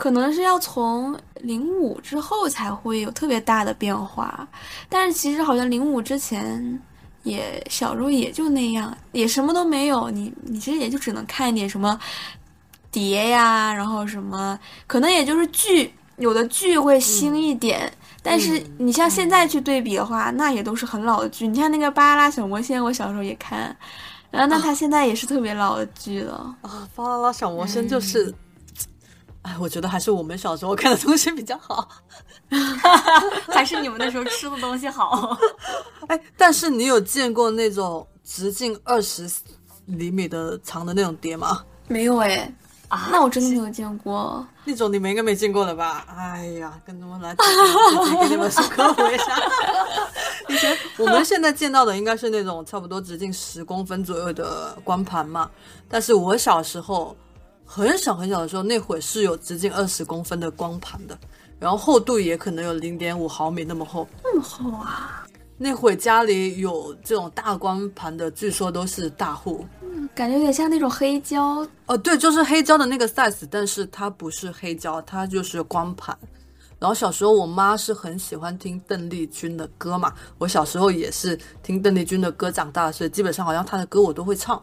[0.00, 4.48] 可能是要从零五之后才会有特别大的变化。
[4.88, 6.80] 但是其实好像零五之前。
[7.22, 10.08] 也小时候也就那样，也什么都没有。
[10.08, 12.00] 你你其实也就只能看一点什么
[12.90, 17.92] 碟呀，然后什么，可能也就是剧，有的剧会新一点。
[18.22, 21.46] 但是你像现在去对比的话，那也都是很老的剧。
[21.46, 23.76] 你像那个《巴啦啦小魔仙》，我小时候也看，
[24.30, 26.56] 然后那它现在也是特别老的剧了。
[26.62, 28.34] 啊，巴啦啦小魔仙就是，
[29.42, 31.88] 哎、我觉得还是我们小时候看的东西比较好。
[33.48, 35.36] 还是你们那时候吃的东西好。
[36.08, 39.28] 哎，但是你有见过那种直径二十
[39.86, 41.64] 厘米的长的那种碟吗？
[41.88, 42.52] 没有哎，
[42.88, 44.46] 啊那我真的没有见过。
[44.64, 46.04] 那种你们应该没见过的吧？
[46.16, 47.42] 哎呀，跟他们来给
[48.28, 49.24] 你们科普一下。
[50.48, 55.48] 以前我们现在见到的应该是那种差不多直径十公分左右的光盘嘛，
[55.88, 57.16] 但是我小时候
[57.72, 61.16] 很小很小的时候，那会儿是有直径二十公分的光盘的，
[61.60, 64.08] 然后厚度也可能有零点五毫米那么厚。
[64.24, 65.24] 那么厚啊！
[65.56, 69.64] 那会儿家里有这种大光盘的，据说都是大户。
[69.82, 71.64] 嗯感觉有点像那种黑胶。
[71.86, 76.18] 哦，对，就是黑胶的那个 size，但是它不是黑胶，它就是光盘。
[76.80, 84.60] 然后小时候我妈是很喜欢听邓丽君的歌嘛，我小时候也是听邓丽君的歌长大，所以基本上好像她的歌我都会唱。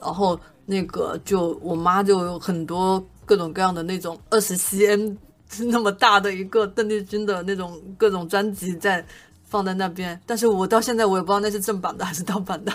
[0.00, 5.16] 然后那个就我妈就有很多各种各样的那种二十 cm
[5.70, 9.04] 那么大的一个邓丽君的那种各种专辑在
[9.44, 12.72] 放在那边，但是我到现在我也不知道那是正版的还是盗版的，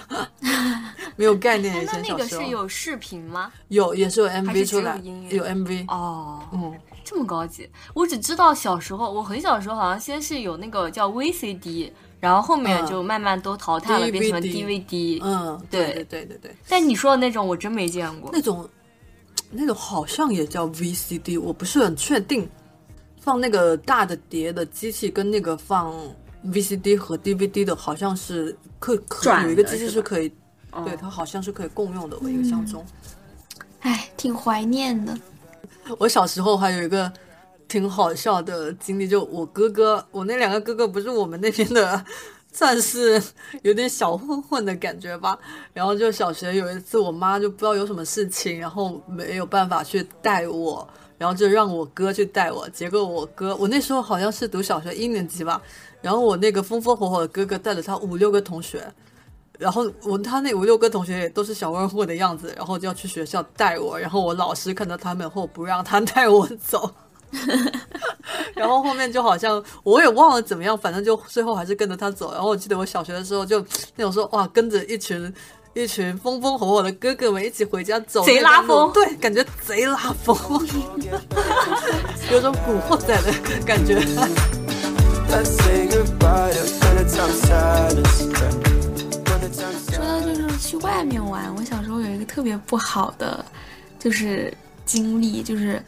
[1.16, 1.74] 没有概念。
[1.86, 3.50] 那那个前小时候是有视频吗？
[3.70, 5.86] 有也是有 MV 出来，有 MV。
[5.88, 15.20] 哦，嗯，这么高级，我只知道小时候，我很小时候好像先是有那个叫 VCD，然后后面嗯就慢慢都淘汰了，变成了 DVD。
[15.24, 18.30] 嗯，对对对对对，但你说的那种我真没见过。
[18.34, 18.68] 那种
[19.52, 22.50] 那种好像也叫 VCD，我不是很确定。
[23.20, 25.92] 放那个大的碟的机器跟那个放
[26.46, 30.32] VCD 和 DVD 的，好像是可可转有一个机器是可以，
[30.72, 32.16] 哦对，它好像是可以共用的。
[32.22, 32.86] 我印象中，
[33.80, 35.18] 哎，挺怀念的。
[35.98, 37.12] 我小时候还有一个
[37.68, 42.06] 挺好笑的经历，就我哥哥，我那两个哥哥不是我们那边的，
[42.52, 43.22] 算是
[43.64, 45.38] 有点小混混的感觉吧。
[45.74, 52.68] 然后就小学有一次，我妈就不知道有什么事情，然后没有办法去带我，然后就让我哥去带我。
[52.70, 55.62] 结果我哥，我那时候好像是读小学一年级吧，
[56.02, 58.84] 然后我那个风风火火的哥哥带着他五六个同学。
[59.58, 66.94] 然后我他那五六个同学也都是小混混的样子，然后就要去学校带我，然后我老师看到他们后不让他 带我走，
[68.56, 72.32] 然后后面就好像我也忘了怎么样，反正就最后还是跟着他走。
[72.34, 73.60] 然后我记得我小学的时候就
[73.96, 75.34] 那种说哇，跟着一群
[75.74, 78.92] 一群风风火火的哥哥们一起回家走，贼拉风。
[78.94, 80.38] 对，感觉贼拉风，
[82.32, 83.34] 有种古惑仔的
[83.66, 84.00] 感觉。
[89.92, 93.44] 说到就是去外面玩，我小时候有一个特别不好的，
[94.00, 94.54] 就是
[94.86, 95.84] 经历，就是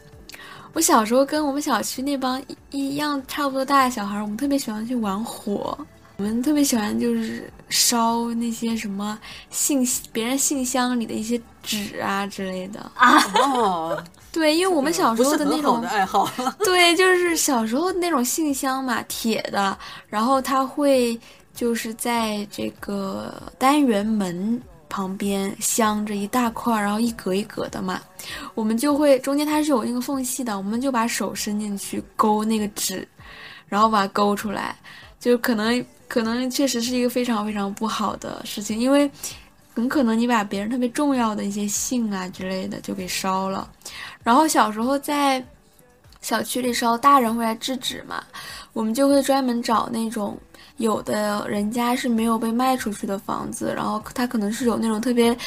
[0.78, 5.76] 我小时候跟我们小区那帮一一样差不多大的小孩儿，我们特别喜欢去玩火，
[6.18, 9.18] 我们特别喜欢就是烧那些什么
[9.50, 12.92] 信别人信箱里的一些纸啊之类的。
[12.96, 14.00] 哦，
[14.32, 16.32] 对，因为我们小时候的那种的爱好。
[16.60, 19.76] 对，就是小时候那种信箱嘛，铁的，
[20.08, 21.20] 然后它会
[21.56, 28.02] 就是在这个单元门旁边镶着一大块，然后一格一格的嘛，
[28.56, 33.08] 我们就会中间它是有那个缝隙的，我们就把手伸进去勾那个纸，
[33.68, 34.76] 然后把它勾出来，
[35.20, 39.10] 就可能可能确实是一个非常非常不好的事情，因为
[39.74, 43.70] 很可能你把别人特别重要的一些信啊之类的就给烧了。
[44.24, 45.44] 然后小时候在
[46.22, 48.24] 小区里烧，大人会来制止嘛，
[48.74, 50.38] 我们就会专门找那种
[50.78, 55.38] 有的人家是没有被卖出去的房子，然后它可能是有那种特别。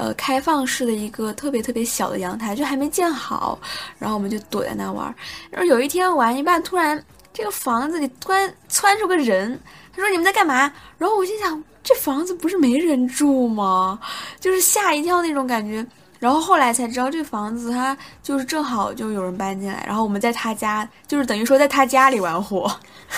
[0.00, 3.58] 呃，开放式的一个特别特别小的阳台，就还没建好，
[3.98, 5.12] 然后我们就躲在那玩。
[5.50, 7.04] 然后有一天玩一半，突然
[7.34, 9.60] 这个房子里突然窜出个人，
[9.92, 13.98] 他说：“你们在干嘛？”然后我心想，这房子不是没人住吗？
[14.38, 15.84] 就是吓一跳那种感觉。
[16.18, 22.70] 然后后来才知道，这房子它就是正好就有人搬进来，然后我们在他家，就是等于说在他家里玩火。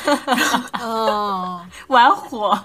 [0.81, 2.59] 哦，玩火，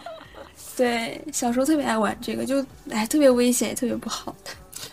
[0.76, 4.36] 对，小时候特别爱玩这个，就哎特别危险，也特别不好。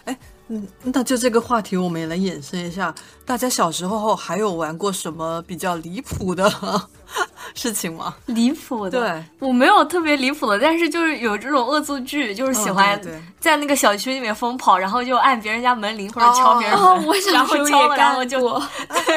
[0.04, 0.16] 哎
[0.48, 2.94] 嗯，那就这个话题，我们也来延伸一下。
[3.24, 6.52] 大家小时候还有玩过什么比较离谱的
[7.54, 8.14] 事情吗？
[8.26, 9.00] 离谱的。
[9.00, 13.00] 对，我没有特别离谱的，但是就是有这种恶作剧，就是喜欢
[13.38, 18.62] 在那个小区里面疯跑，然后就按别人家门铃或者敲别人门，哦，我小然后时候敲了，也然后就干过。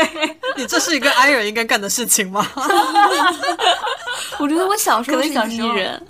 [0.55, 2.45] 你这是一个 i 人应该干的事情吗？
[4.37, 6.05] 我觉得我小时候可能是小时候艺人。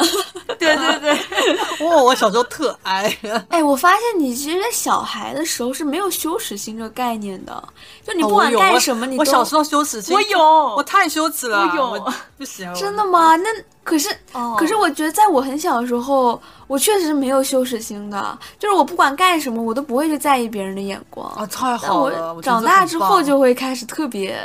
[0.57, 3.15] 对对对，哇，我小时候特哀。
[3.49, 7.63] 哎，我发现你其实，在小孩的时候是没有羞耻心这个概念的，
[8.05, 10.39] 就你哦不管干什么，你都我小时候羞耻心，我有
[10.75, 13.35] 我太羞耻了，我有我不行，真的吗？
[13.35, 13.49] 那
[13.83, 21.27] 可是，哦可是我觉得在我很小的时候，我确实没有羞耻心的，就是我不管干什么，我都不会去在意别人的眼光。
[21.31, 22.33] 啊，太好了！
[22.33, 24.37] 我长大之后就会开始特别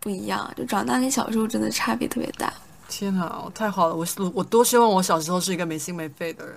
[0.00, 2.52] 不一样，就长大跟小时候真的差别特别大。
[2.94, 3.94] 天哪，太好了！
[3.94, 6.54] 我我多希望我小时候是一个没心没肺的人。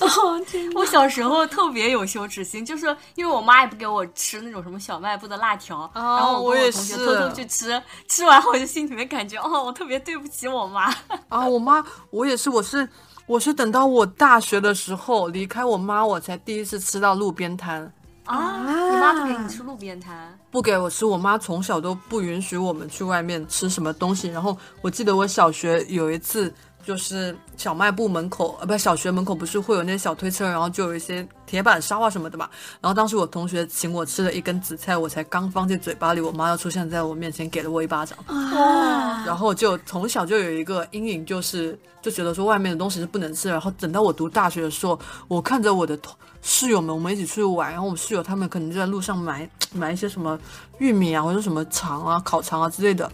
[0.00, 10.94] 哦，天我小时候特别有羞耻心，就是因为我妈也不给我吃那种什么小卖部的辣条，然后我我也跟我同学是偷偷去吃，吃完后我就心里面感觉哦，我特别对不起我妈。
[11.30, 12.86] 啊，我妈，我也是，我是
[13.24, 17.90] 我是等到我大学的时候离开我妈，我才第一次吃到路边摊。
[18.28, 20.38] 啊，你妈不给你吃路边摊？
[20.50, 24.28] 不给我吃，我妈从小都不允许我们去外面吃什么东西。
[24.28, 26.52] 然后我记得我小学有一次，
[26.88, 32.48] 就是小卖部门口，呃，不，小学门口不是会有那些小推车，然后就有一些铁板烧啊什么的嘛。
[32.80, 38.18] 然后当时我同学请我吃了一根紫菜，我才刚放进嘴巴里，我妈就出现在我面前，给了我一巴掌。
[38.24, 39.22] 啊！
[39.26, 43.50] 然后就从小就有一个阴影，就是就觉得说外面的东西是不能吃。
[43.50, 44.98] 然后等到我读大学的时候，
[45.28, 50.38] 我看着我的同室友们，我们一起出去玩，然后我们室友他们可能就在路上买买一些什么
[50.78, 53.12] 玉米啊，或者什么肠啊、烤肠啊之类的，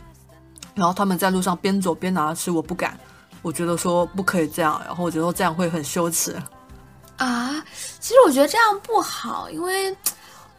[0.76, 2.96] 然后他们在路上边走边拿着吃，我不敢。
[3.44, 6.34] 我觉得说不可以这样，然后我觉得这样会很羞耻。
[7.16, 7.62] 啊，
[8.00, 9.94] 其实我觉得这样不好，因为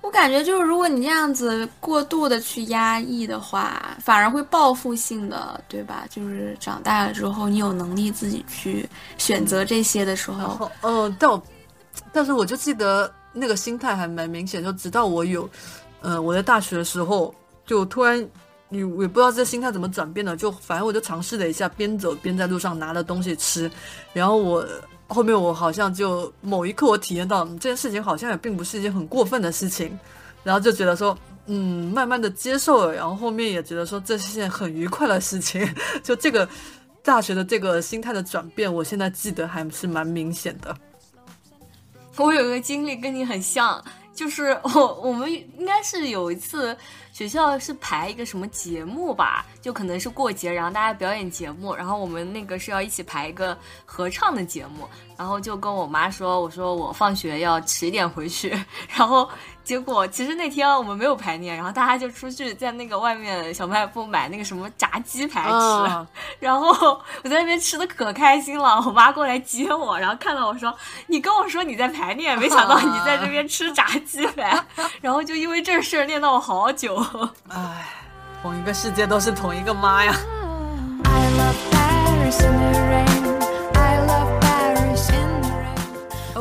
[0.01, 6.05] 我感觉就是如果你这样子过度的去压抑的话，反而会报复性的，对吧？
[6.09, 11.43] 就是长大了之后，你有能力自己去选择这些的时候，嗯、但我，
[12.13, 15.49] 但是我就记得那个心态还蛮明显，就直到我有，
[16.01, 17.33] 呃，我在大学的时候，
[17.65, 18.25] 就突然，
[18.69, 23.69] 你我也不知道这心态怎么转变的，就反正我就尝试了一下，边走边在路上拿了东西吃，
[24.13, 24.67] 然后我
[25.07, 29.97] 后面我好像就某一刻我体验到这件事情好像也并不是一件很过分的事情，
[30.43, 31.17] 然后就觉得说。
[31.47, 35.63] 嗯，慢慢的接受了，然后后面也觉得说这是件很愉快的事情。
[36.01, 36.49] 就这个
[37.03, 40.75] 大学的这个心态的转变，我现在记得还是蛮明显的。
[42.15, 43.79] 我有一个经历跟你很像，
[44.11, 46.75] 就是我我们应该是有一次
[47.15, 54.85] 学校是排一个什么节目吧，就可能是过节，然后大家表演节目，然后我们那个是要一起排一个合唱的节目，
[55.15, 58.49] 然后就跟我妈说，我说我放学要迟一点回去，
[58.89, 59.29] 然后
[59.65, 66.07] 结果其实那天我们没有排练，然后大家就出去在那个外面小卖部买那个什么炸鸡排吃，啊
[66.39, 66.69] 然后
[67.23, 70.73] 我在那边吃的可开心了，我妈过来接我，然后看到我说
[71.07, 74.63] ：“你跟我说你在排练，没想到你在这边吃炸鸡排。
[75.01, 77.03] ”然后就因为这事儿念叨我好久。
[77.49, 77.87] 唉，
[78.43, 80.13] 同一个世界都是同一个妈呀。
[81.05, 83.24] I love Paris in the rain.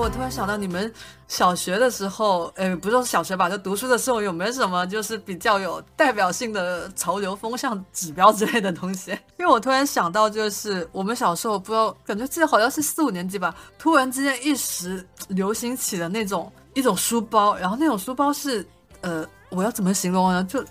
[0.05, 0.93] 我突然想到，你们
[1.27, 9.13] 小学的时候，呃，不是说小学吧，就读书的时候，有没有什么就是比较有代表性的潮流风向指标之类的东西？
[9.41, 18.67] 因为我突然想到，就是我们小时候不知道，感觉记得好像是四五年级吧，突然之间一时流行起的那种一种书包，然后那种书包是，
[19.01, 20.45] 呃，我要怎么形容呢？
[20.45, 20.63] 就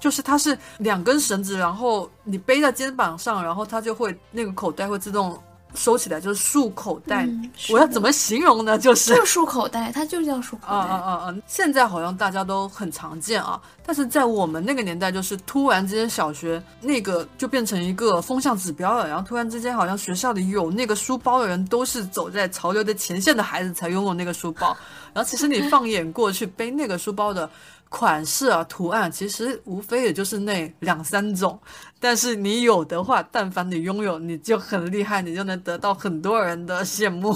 [0.00, 5.40] 就是它是两根绳子，然后你背在肩膀上，然后它就会那个口袋会自动
[5.74, 7.26] 收起来，就是束口袋。
[7.26, 8.78] 嗯我要怎么形容呢？
[8.78, 10.94] 就是就是束口袋，它就叫束口啊啊袋。
[10.94, 11.34] 啊啊！
[11.46, 24.76] 现在好像大家都很常见啊，但是在我们那个年代，就是突然之间小学那个就变成一个风向指标了，然后突然之间好像学校里有那个书包的人都是走在潮流的前线的孩子才拥有那个书包，
[25.12, 27.48] 然后其实你放眼过去，背那个书包的。
[27.96, 31.56] 款式啊，图案其实无非也就是那两三种，
[32.00, 37.30] 但是你有的话，但凡你拥有，你就很厉害，你就能得到很多人的羡慕。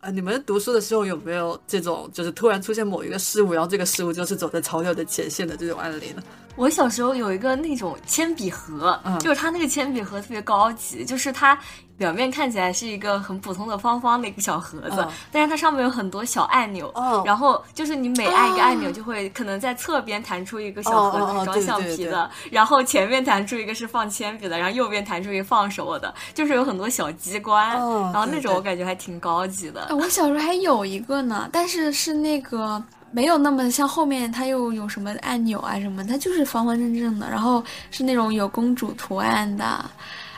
[0.00, 6.22] 啊， 你们读书的时候有没有这种，就是突然出现某一个事物，然后这个事物就是走在潮流的前线的这种案例呢？
[6.56, 11.58] 我小时候有一个那种铅笔盒，嗯就是它那个铅笔盒特别高级，就是它
[11.96, 29.94] 表面看起来是一个很普通的方方的一个小盒子，嗯但是它上面有很多小按钮，哦然后就是你每按一个按钮，就会可能在侧边弹出一个小盒子装橡皮的，然后前面弹出一个是放铅笔的，然后右边弹出一个放手的，就是有很多小机关，哦然后那种我感觉还挺高级的啊，。
[29.94, 32.82] 我小时候还有一个呢，但是是那个
[33.12, 39.84] 没有那么像后面它又有什么按钮啊什么，它就是方方正正的，然后是那种有公主图案的，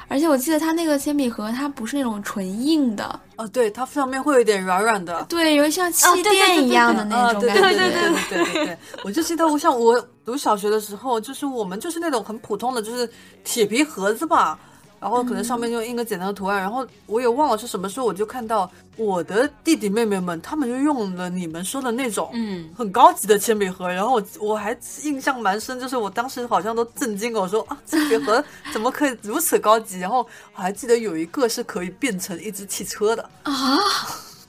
[0.08, 5.24] 而且我记得它那个铅笔盒它不是那种纯硬的，哦，对，它上面会有点软软的。
[5.28, 7.62] 对，有点像气垫一样的那种感觉。
[7.62, 13.08] 对对对对对对，我就记得，我像我读小学的时候，就是我们就是那种很普通的，就是
[13.44, 14.58] 铁皮盒子吧，
[15.02, 28.42] 然后可能上面就印个简单的图案，然后我也忘了是什么时候，我就看到我的弟弟妹妹们，他们就用了你们说的那种，嗯，很高级的铅笔盒，然后我我还印象蛮深，就是我当时好像都震惊了，我说啊，铅笔盒
[28.72, 29.98] 怎么可以如此高级？
[29.98, 30.24] 然后
[30.54, 33.52] 我还记得有一个是可以变成一只汽车的啊，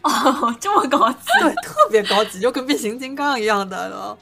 [0.03, 1.17] 哦，这么高级。
[1.41, 4.17] 对，特别高级，就跟变形金刚一样的，然后，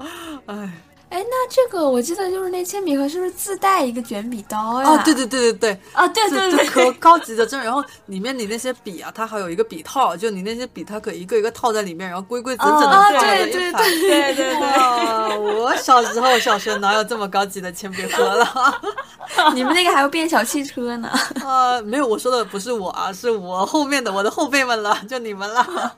[0.46, 0.82] 哎，
[1.12, 4.90] 哎，那这个我记得就是那铅笔盒是不是自带一个卷笔刀呀？
[4.90, 5.80] 哦，对对对对对。
[5.92, 13.84] 啊，对对对可高级的真，然后里面你那些笔啊，它还有一个笔套，就你那些笔，它可以一个一个套在里面，然后规规整整的啊放在对对一排。
[13.84, 18.82] 对对对，哇，我小时候小学哪有这么高级的铅笔盒了？
[19.54, 21.10] 你们那个还会变小汽车呢。
[21.46, 25.94] 啊，没有，我说的不是我啊，是我后面的我的后辈们了，就你们了。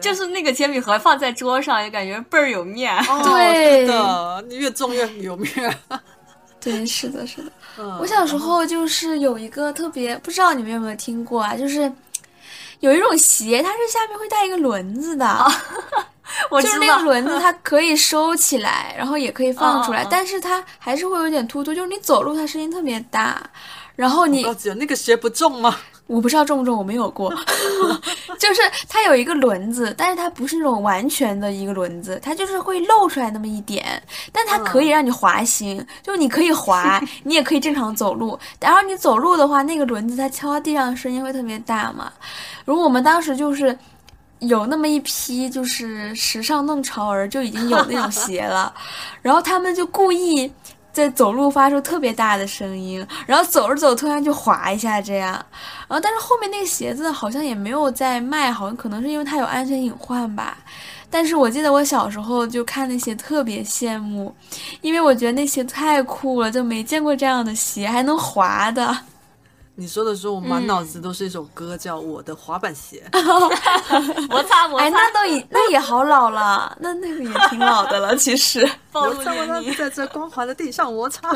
[0.00, 2.96] 就是那个铅笔盒放在桌上，就感觉倍儿有面。
[3.08, 3.22] 哦
[3.86, 5.78] 的，你越重越有面。
[6.60, 7.50] 对，是的，是的。
[7.78, 11.54] 嗯我小时候就是有一个特别，不知道你们有没有听过啊？
[11.54, 11.90] 就是
[12.80, 15.46] 有一种鞋，它是下面会带一个轮子的，
[16.50, 23.40] 我知道就是那个轮子它可以收起来，然后也可以放出来，但是它还是会有点突突，就是你走路它声音特别大。
[23.94, 24.44] 然后你
[24.76, 25.74] 那个鞋不重吗？
[26.06, 27.32] 我不知道重不重，我没有过。
[28.38, 34.02] 就是它有一个轮子，但是它不是那种完全的一个轮子，它就是会露出来那么一点，
[34.32, 38.38] 但它可以让你滑行， 就你可以滑，你也可以正常走路。
[38.60, 42.12] 然后你走路的话，那个轮子它敲到地上的声音会特别大嘛。
[42.64, 43.76] 如果我们当时就是。
[44.40, 48.70] 有那么一批就是时尚弄潮儿就已经有那种鞋了，
[49.22, 50.52] 然后他们就故意
[50.96, 55.32] 在走路发出特别大的声音，然后走着走突然就滑一下这样，
[55.86, 60.56] 然后但是后面那个鞋子好像也没有在卖，好像可能是因为它有安全隐患吧。
[61.10, 64.34] 但是我记得我小时候就看那些特别羡慕，
[64.80, 68.96] 因为我觉得那鞋太酷了，就没见过这样的鞋还能滑的。
[69.78, 73.04] 你说的时候，我满脑子都是一首歌，叫《我的滑板鞋》。
[74.28, 78.66] 摩擦摩哎，擦，那都已那也好老了，那那个也挺老的了，其实。
[78.90, 79.74] 暴露我擦我年龄。
[79.74, 81.30] 在这光滑的地上摩擦。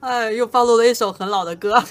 [0.00, 1.82] 哎，又暴露了一首很老的歌。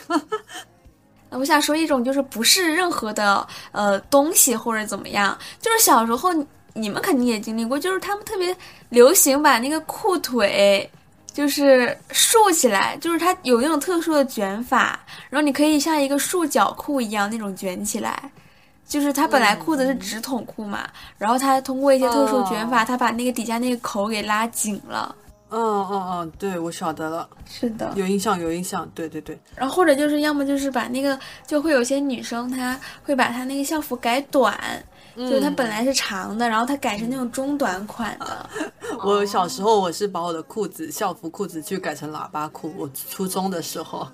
[1.29, 8.53] 呃我想说一种就是不是任何的呃东西或者怎么样，就是小时候你你们肯定也经历过，就是他们特别
[8.89, 10.89] 流行把那个裤腿
[11.33, 18.31] 就是竖起来，就是它有那种特殊的卷法，然后你可以像一个束脚裤一样那种卷起来。
[18.87, 20.85] 就是它本来裤子是直筒裤嘛，
[21.17, 25.15] 然后它通过一些特殊卷法，它把那个底下那个口给拉紧了。
[25.49, 28.85] 嗯嗯嗯，对，我晓得了，是的，有印象，有印象。
[28.93, 31.17] 对对对，然后或者就是要么就是把那个，
[31.47, 34.57] 就会有些女生她会把她那个校服改短，
[35.15, 38.49] 就是它本来是长的，然后它改成那种中短款的。
[39.03, 44.07] 我小时候我是把我的裤子校服裤子去改成喇叭裤，我初中的时候，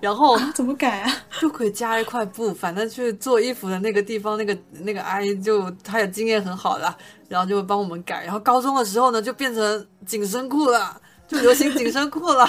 [0.00, 1.12] 然后怎么改啊？
[1.40, 6.96] 就可以加一块布，反正去做衣服的那个地方，那个那个阿姨就她也经验很好了，
[7.28, 8.24] 然后就会帮我们改。
[8.24, 12.46] 然后高中的时候呢，就变成紧身裤了，就流行紧身裤了，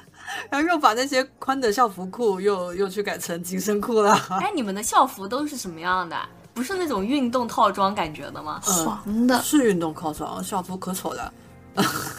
[0.50, 4.14] 然后又把那些宽的校服裤又又去改成紧身裤了。
[4.40, 6.16] 哎，你们的校服都是什么样的？
[6.54, 8.60] 不是那种运动套装感觉的吗？
[8.62, 11.32] 黄的，是运动套装，校服可丑了。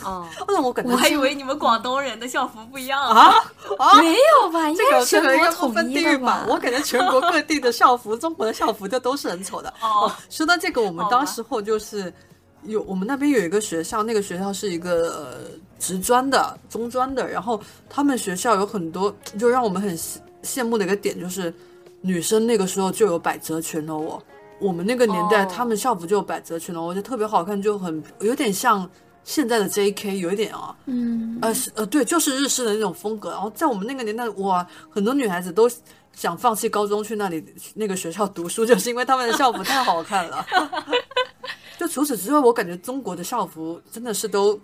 [0.04, 3.36] 哦，那 我感觉我还以为你们广东人的校服不一样啊
[3.78, 4.68] 啊，没有吧？
[4.68, 6.44] 应这个该是全国统一吧？
[6.50, 9.72] 我感觉全国各地的校服，中国的校服就都是很丑的。
[9.82, 12.12] 哦，说到这个，我们当时候就是
[12.64, 15.38] 有我们那边有一个学校，那个学校是一个呃
[15.78, 21.54] 职专的、中专的，然后他们学校有很多，就让我们很羡羡慕的一个点就是，
[22.04, 24.22] 女生那个时候就有百褶裙了我。
[24.60, 28.90] 我们那个年代，哦他们校服就有百褶裙了，我觉得特别好看，就很有点像
[29.24, 33.32] 现在的 J.K，有一点啊，嗯，呃是呃对，就是日式的那种风格。
[33.32, 35.70] 然后在我们那个年代，哇，很多女孩子都
[36.14, 37.44] 想放弃高中去那里
[37.74, 40.46] 那个学校读书，就是因为他们的校服太好看了。
[41.78, 44.58] 就除此之外，我感觉中国的校服真的是都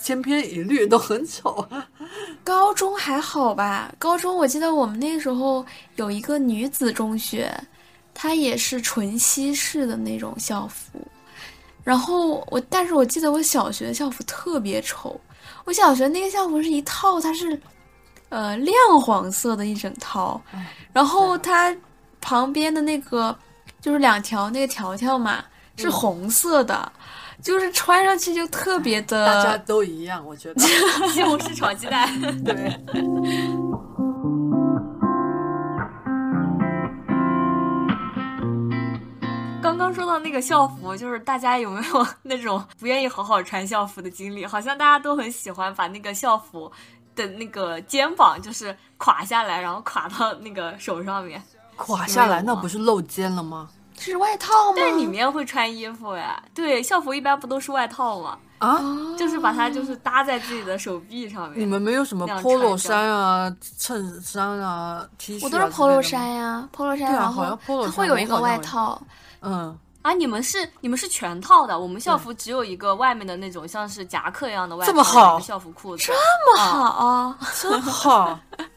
[0.00, 1.66] 千篇一律，都很丑。
[2.42, 3.92] 高中还好吧？
[3.98, 5.64] 高中我记得我们那个时候
[5.96, 7.52] 有一个女子中学，
[8.14, 11.00] 它也是纯西式的那种校服。
[11.82, 15.18] 然后我，但是我记得我小学的校服特别丑。
[15.64, 17.60] 我小学那个校服是一套，它是
[18.28, 20.40] 呃亮黄色的一整套，
[20.92, 21.74] 然后它
[22.20, 23.36] 旁边的那个
[23.80, 25.44] 就是两条那个条条嘛
[25.76, 26.90] 是红色的，
[27.42, 29.26] 就是穿上去就特别的。
[29.26, 30.60] 大家都一样，我觉得。
[31.10, 32.08] 西红柿炒鸡蛋。
[32.44, 32.76] 对，
[39.62, 44.44] 刚刚说到那个校服，就是大家有没有那种不愿意好好穿校服的经历？
[44.46, 46.70] 好像大家都很喜欢把那个校服
[47.14, 51.42] 的那个肩膀就是垮下来，然后垮到那个手上面，
[51.76, 53.68] 垮下来那不是露肩了吗？
[54.00, 54.78] 是外套吗？
[54.78, 56.42] 但里面会穿衣服呀。
[56.54, 58.38] 对，校服一般不都是外套吗？
[58.58, 58.78] 啊，
[59.18, 61.58] 就是把它就是搭在自己的手臂上面。
[61.60, 69.00] 你们没有什么 polo 衫啊、衬衫啊、T 恤啊我都是 polo 衫呀，polo 衫，然后它衫会有一个外套，
[69.40, 77.38] 嗯，啊，你们是你们是全套的，我们校服只有一个外面的那种像是夹克一样的外套，这么好校服裤子，这么好啊！
[77.62, 78.38] 真好。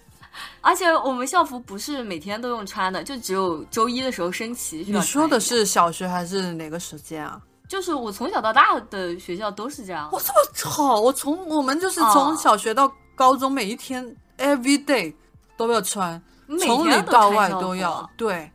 [0.63, 7.39] 而且我们校服不是每天都用穿的，就只有周一的时候升旗你说的是小学还是哪个时间啊？
[7.67, 10.19] 就是我从小到大的学校都是这样我，。
[10.21, 11.01] 这么吵！
[11.01, 15.13] 我从我们就是从哦小学到高中，每一天 every day
[15.57, 16.21] 都要穿，
[16.61, 18.09] 从里到外都要。
[18.15, 18.49] 对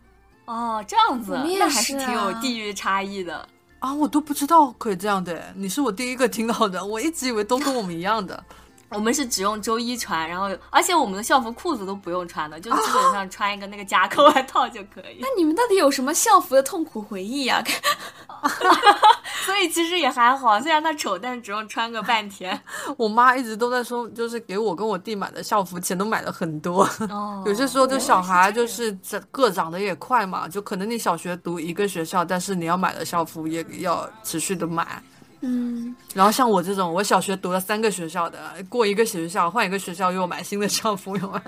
[0.47, 3.47] 哦，这样子那还是是挺有啊地域差异的。
[3.81, 8.43] 啊，我都不知道可以这样的，你是我第一个听到的，我一直以为都跟我们一样的。
[8.91, 15.29] 我们是只用周一穿，然后而且我们的校服裤子都不用穿的，就基本上穿一个那个夹克外套就可以 那。
[15.37, 17.63] 你们到底有什么校服的痛苦回忆呀、
[19.47, 22.61] 所以其实也还好，虽然它丑，但是只用穿个半天。
[22.99, 26.83] 我妈一直都在说，就是给我跟我弟买的校服钱都买了很多。
[27.09, 35.01] 哦有些时候就小孩就是长个长得也快嘛，就可能你小学读一个学校，但是你要买的校服也要持续的买。
[35.41, 41.43] 嗯，然后像我这种，我小学读了三个学校的，过一个学校换一个学校又买新的校服，有吗？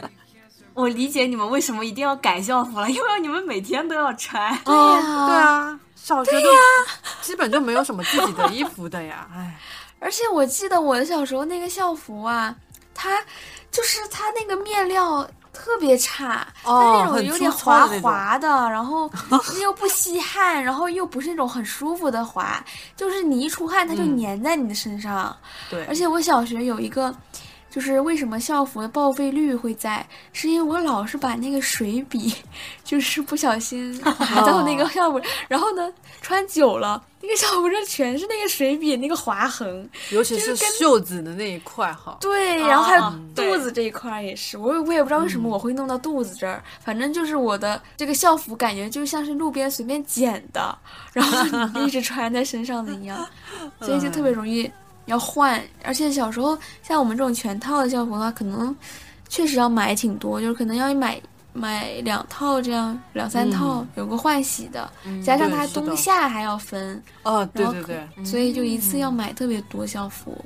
[0.74, 4.57] 我理解你们为什么一定要改校服了，因为你们每天都要穿。
[4.64, 6.49] 对呀、对啊，小学都
[7.20, 9.59] 基本就没有什么自己的衣服的呀，哎，
[9.99, 12.55] 而且我记得我小时候那个校服啊，
[12.95, 13.20] 它
[13.70, 15.28] 就是它那个面料
[15.62, 19.11] 特别差，它那种有点滑滑的，然后
[19.61, 22.64] 又不吸汗， 然后又不是那种很舒服的滑，
[22.96, 24.18] 就是你一出汗它就嗯。
[24.18, 25.36] 粘在你的身上。
[25.68, 27.14] 对，而且我小学有一个
[27.71, 32.35] 就是为什么校服的报废率会在，是因为我老是把那个水笔，
[32.83, 39.89] 就是不小心 划到那个校服，然后呢穿久了，那个校服上全是那个水笔那个划痕。
[40.11, 42.18] 尤其是袖子的那一块哈。
[42.21, 50.77] 对，然后还有啊肚子这一块也是，我我也不知道为什么我会弄到肚子这儿，反正就是我的这个校服感觉就像是路边随便捡的，
[51.12, 53.25] 然后你一直穿在身上的一样，
[53.81, 54.71] 所以就特别容易
[55.11, 55.62] 要换。
[55.84, 58.74] 而且小时候像我们这种全套的校服的话，可能
[59.28, 61.20] 确实要买挺多，就是可能要买。
[61.52, 64.88] 买两套这样两三套，有个换洗的，
[65.20, 68.24] 加上它冬夏还要分，哦，对对对。
[68.24, 70.44] 所以就一次要买特别多校服。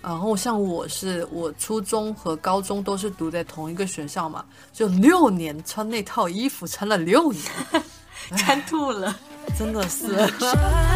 [0.00, 7.44] 然后像我是我初中和高中都是读在同一个学校嘛，就六年穿那套衣服穿了六年，
[8.38, 9.18] 穿吐了。
[9.58, 10.06] 真的是。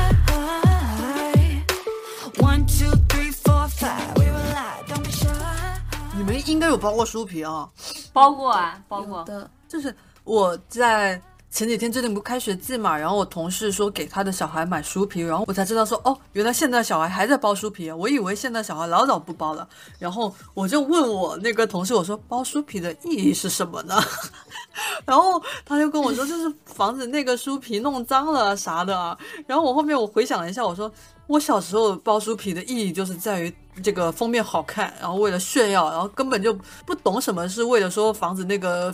[6.46, 7.68] 应该有包过书皮啊，
[8.12, 9.22] 包过啊，包过。
[9.24, 11.20] 的，就是我在
[11.50, 19.66] 前几天最近不开学季嘛，然后我同事说给他的小孩买书皮，然后我才知道说哦，原来现在小孩还在包书皮啊，我以为现在小孩老早不包了，
[19.98, 23.94] 然后我就问我那个同事，我说包书皮的意义是什么呢？
[25.04, 29.16] 然后他就跟我说，就是防止那个书皮弄脏了啥的啊。
[29.46, 30.92] 然后我后面我回想了一下，我说
[31.28, 36.52] 我小时候包书皮的意义就是在于这个封面好看，然后为了炫耀，然后根本就
[36.86, 38.92] 不懂什么是为了说防止那个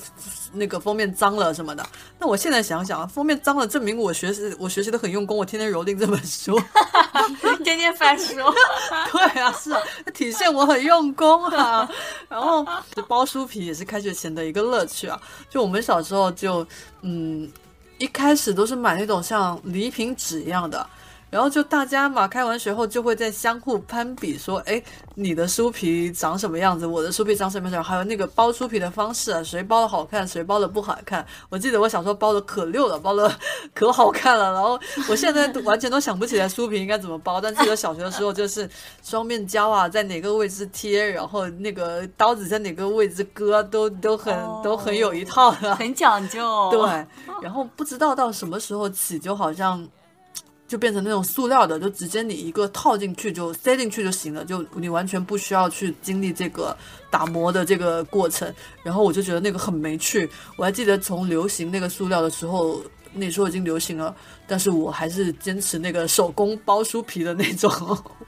[0.53, 1.87] 那个封面脏了什么的。
[2.19, 6.61] 那我现在想想，封面脏了，证明我学习我学习的很用功，我天天蹂躏这本书。
[7.63, 8.35] 天天翻书，
[9.13, 9.81] 对啊，是啊，
[10.13, 11.89] 体现我很用功啊。
[12.29, 12.67] 然后
[13.07, 15.19] 包书皮也是开学前的一个乐趣啊。
[15.49, 16.67] 就我们小时候就
[17.03, 17.49] 嗯，
[17.99, 20.85] 一开始都是买那种像礼品纸一样的。
[21.35, 24.81] 然后就大家嘛，开完学后就会在相互攀比，说，哎，
[25.17, 31.27] 你的书皮长什么样子，我的书皮长什么样子，还有那个包书皮的方式啊，谁包的好看，谁包的不好看。
[31.49, 33.29] 我记得我小时候包的可溜了，包的
[33.75, 34.53] 可好看了。
[34.53, 34.79] 然后
[35.09, 38.71] 我现在都完全都想不起来书皮应该怎么包，但记得小学的时候就是
[39.03, 44.33] 双面胶啊，在哪个位置贴，然后那个刀子在哪个位置割，都都很、
[44.63, 45.75] 都很有一套的。
[45.75, 46.71] 很讲究。
[46.71, 47.07] 对，
[47.43, 49.85] 然后不知道到什么时候起，就好像
[50.67, 56.77] 就变成那种塑料的，就直接你一个套进去就塞进去就行了，就你完全不需要去经历这个
[57.11, 58.53] 打磨的这个过程。
[58.83, 60.29] 然后我就觉得那个很没趣。
[60.57, 62.83] 我还记得从流行那个塑料的时候。
[63.17, 64.13] 那时候已经流行了，
[64.45, 67.71] 但是我还是坚持那个手工包书皮的那种。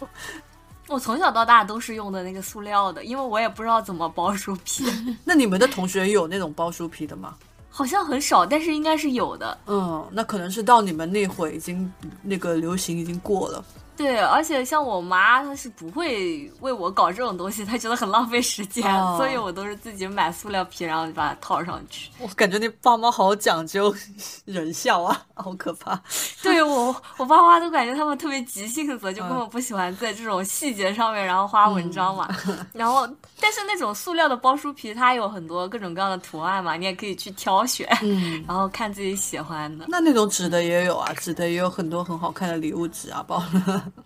[0.86, 4.84] 我从小到大都是用的那个塑料的，因为我也不知道怎么包书皮，
[5.26, 7.34] 那你们的同学有那种包书皮的吗？
[7.76, 9.58] 好像很少，但是应该是有的。
[9.66, 13.62] 嗯，那可能是到你们那会已经那个流行已经过了。
[13.96, 22.10] 对，而且像我妈，她是不会为我搞这种东西，她觉得很浪费时间，哦所以我都是自己买塑料皮，然后就把它套上去。
[22.18, 23.94] 我感觉你爸妈好讲究
[24.44, 25.98] 人孝啊，好可怕。
[26.42, 32.28] 对我，我爸妈都感觉他们特别急性子，就根本不喜欢在这种细节上面然后花文章嘛。
[32.72, 33.08] 然后，
[33.40, 39.86] 但是那种塑料的包书皮，它有很多各种各样的图案嘛，你也可以去挑选，嗯，然后看自己喜欢的。
[39.88, 43.42] 那那种纸的也有啊，纸的也有很多很好看的礼物纸啊，包。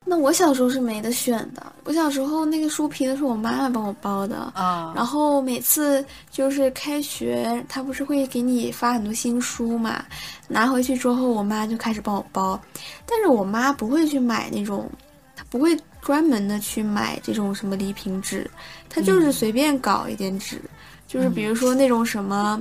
[0.04, 4.52] 那我小时候是没得选的，我小时候那个书皮都是我妈妈帮我包的。
[4.54, 10.04] 啊，然后每次就是开学，她不是会给你发很多新书嘛？
[10.48, 12.60] 拿回去之后，我妈就开始帮我包。
[13.06, 14.90] 但是我妈不会去买那种，
[15.36, 18.50] 她不会专门的去买这种什么礼品纸，
[18.88, 20.60] 她就是随便搞一点纸，
[21.06, 22.60] 就是比如说那种什么，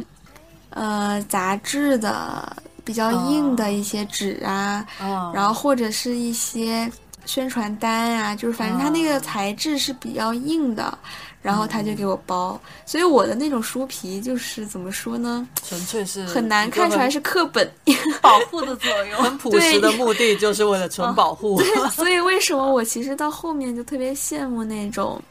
[0.69, 6.91] 呃，杂志的比较硬的一些纸啊，啊然后或者是一些
[7.29, 10.97] 宣传单啊，就是反正它那个材质是比较硬的，
[11.43, 17.71] 然后他就给我包，所以我的那种书皮就是怎么说呢，纯粹是很难看出来是课本，
[18.19, 19.21] 保护的作用。
[19.21, 21.61] 很朴实的 目的，就是为了纯保护。
[21.93, 25.21] 所以为什么我其实到后面就特别羡慕那种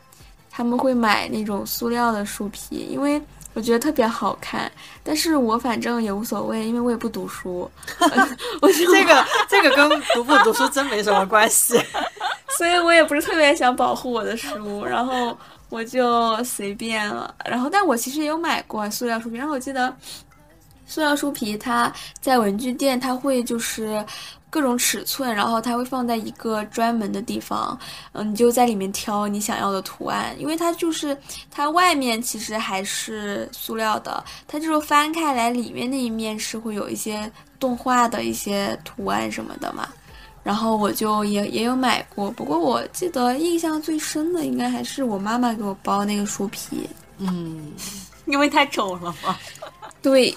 [0.49, 3.21] 他们会买那种塑料的书皮，因为。
[3.59, 4.71] 我觉得特别好看，
[5.03, 7.69] 但是我反正也无所谓，因为我也不读书，
[8.63, 11.77] 我就这个这个跟读不读书真没什么关系。
[12.57, 15.37] 所以我也不是特别想保护我的书，然后
[15.71, 17.35] 我就随便了。
[17.45, 19.93] 然后，但我其实也有买过塑料书皮，然后我记得
[20.87, 24.05] 塑料书皮它在文具店，它会就是
[24.51, 27.79] 各种尺寸，然后它会放在一个专门的地方，
[28.13, 31.17] 嗯，你就在里面挑你想要的图案，因为它就是
[31.51, 39.89] 它外面其实还是塑料的，它就是翻开来里面那一面是会有一些动画的一些图案什么的嘛。
[40.45, 46.89] 然后我就也也有买过，不过我记得印象最深的应该还是我妈妈给我包那个书皮。
[47.19, 47.71] 嗯，
[48.25, 49.37] 因为太丑了嘛。
[50.01, 50.37] 对，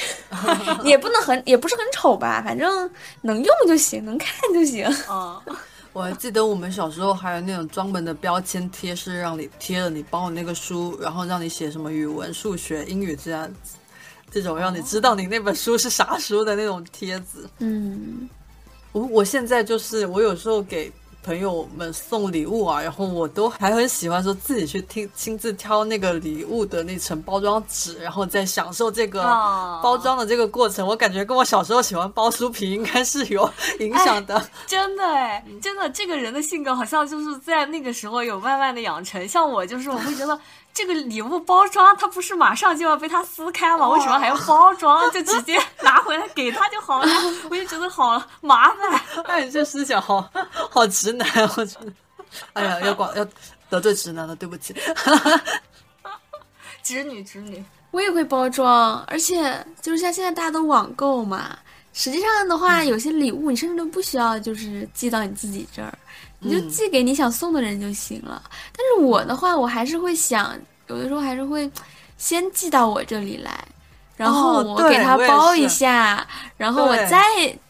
[0.84, 2.90] 也不能很也不是很丑吧，反正
[3.22, 4.86] 能用就行，能看就行。
[5.10, 5.40] 嗯，
[5.92, 13.76] 我还记得我们小时候还有那种专门的标签贴，是让你贴了你包的那个书，然后让你写什么语文、数学、英语这样子，
[14.30, 17.48] 这种让你知道你那本书是啥书的那种贴子。
[17.58, 18.28] 嗯，
[18.92, 20.92] 我我现在就是我有时候给
[21.24, 30.86] 朋友们送礼物啊，然后我都还很喜欢说自己去听亲自挑那个礼物的那层包装纸，然后再享受这个哦包装的这个过程。
[30.86, 33.50] 我感觉跟我小时候喜欢包书皮应该是有
[33.80, 34.46] 影响的。
[34.66, 39.26] 真的哎，真的，这个人的性格好像就是在那个时候有慢慢的养成。
[39.26, 40.38] 像我就是，我会觉得
[40.74, 43.88] 这个礼物包装，它不是马上就要被他撕开吗？
[43.88, 45.08] 为什么还要包装？
[45.12, 47.08] 就直接拿回来给他就好了。
[47.48, 49.00] 我就觉得好麻烦。
[49.26, 50.28] 哎，你这思想好
[50.70, 51.92] 好直男，我觉得。
[52.54, 53.24] 哎呀，要管要
[53.70, 54.74] 得罪直男了，对不起。
[56.82, 61.56] 直女，直女，我也会包装，而且就是像现在大家都网购嘛，
[61.92, 65.96] 实际上的话，有些礼物你甚至都不需要就是寄到你自己这儿，
[66.44, 68.40] 你就嗯寄给你想送的人就行了。
[68.76, 71.68] 但是我的话，我还是会想，有的时候还是会
[72.16, 73.64] 先寄到我这里来，
[74.16, 76.26] 然后我给他包一是下，
[76.56, 77.18] 然后我再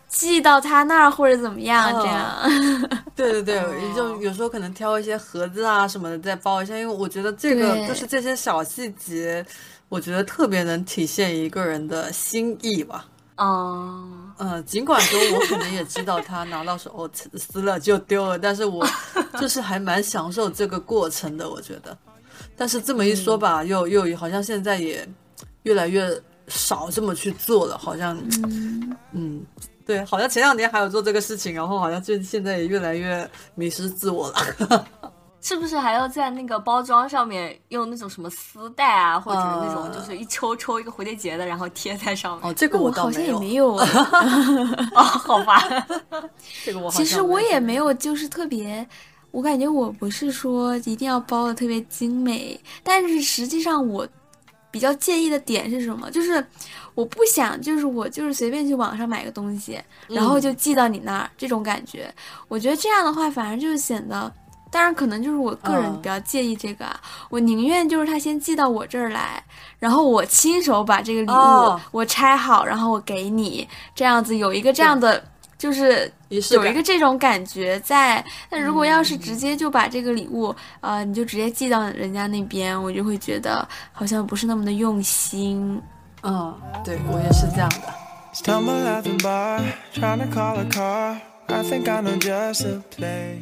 [0.08, 3.00] 寄到他那儿或者怎么样，哦这样。
[3.16, 9.44] 对对对， 哦就有时候可能挑一些盒子啊什么的再包一下，因为我觉得这个对就是这些小细节，
[9.88, 13.06] 我觉得特别能体现一个人的心意吧。
[13.37, 18.87] 嗯，呃，尽管说我可能也知道他拿到手后撕了就丢了，但是我
[19.41, 21.97] 就是还蛮享受这个过程的，我觉得。
[22.57, 25.09] 但是这么一说吧，又又好像现在也
[25.64, 26.09] 越来越
[26.47, 29.43] 少这么去做了，好像嗯，嗯，
[29.85, 34.87] 对，好像前两年还有做这个事情，然后好像就现在也越来越迷失自我了。
[35.45, 42.51] 是不是还要在那个包装上面用那种什么丝带啊，或者是那种呃就是一抽抽一个蝴蝶结的，然后贴在上面？
[42.51, 43.74] 哦，这个我好像也没有。
[44.97, 45.62] 哦，好吧。
[46.64, 48.88] 这个我好其实我也没有，就是特别，
[49.32, 54.09] 我感觉我不是说一定要包的特别精美，但是实际上我
[54.70, 56.11] 比较介意的点是什么？
[56.11, 56.42] 就是
[56.95, 59.78] 我不想，就是我就是随便去网上买个东西，
[60.09, 62.11] 然后就寄到你那儿，这种感觉，
[62.49, 64.32] 我觉得这样的话反而就是显得。
[64.74, 67.00] 当然，可能就是我个人嗯比较介意这个啊，
[67.30, 69.40] 我宁愿就是他先寄到我这儿来，
[69.78, 75.22] 然后我亲手把这个礼物、哦我拆好，然后我给你，这样子有一个这样的，
[75.56, 76.12] 就是
[76.50, 78.24] 有一个这种感觉在。
[78.50, 85.80] 但如果要是直接就把这个礼物，呃，你就直接寄到人家那边，我就会觉得好像不是那么的用心。
[86.24, 86.52] 嗯，
[86.84, 87.94] 对我也是这样的。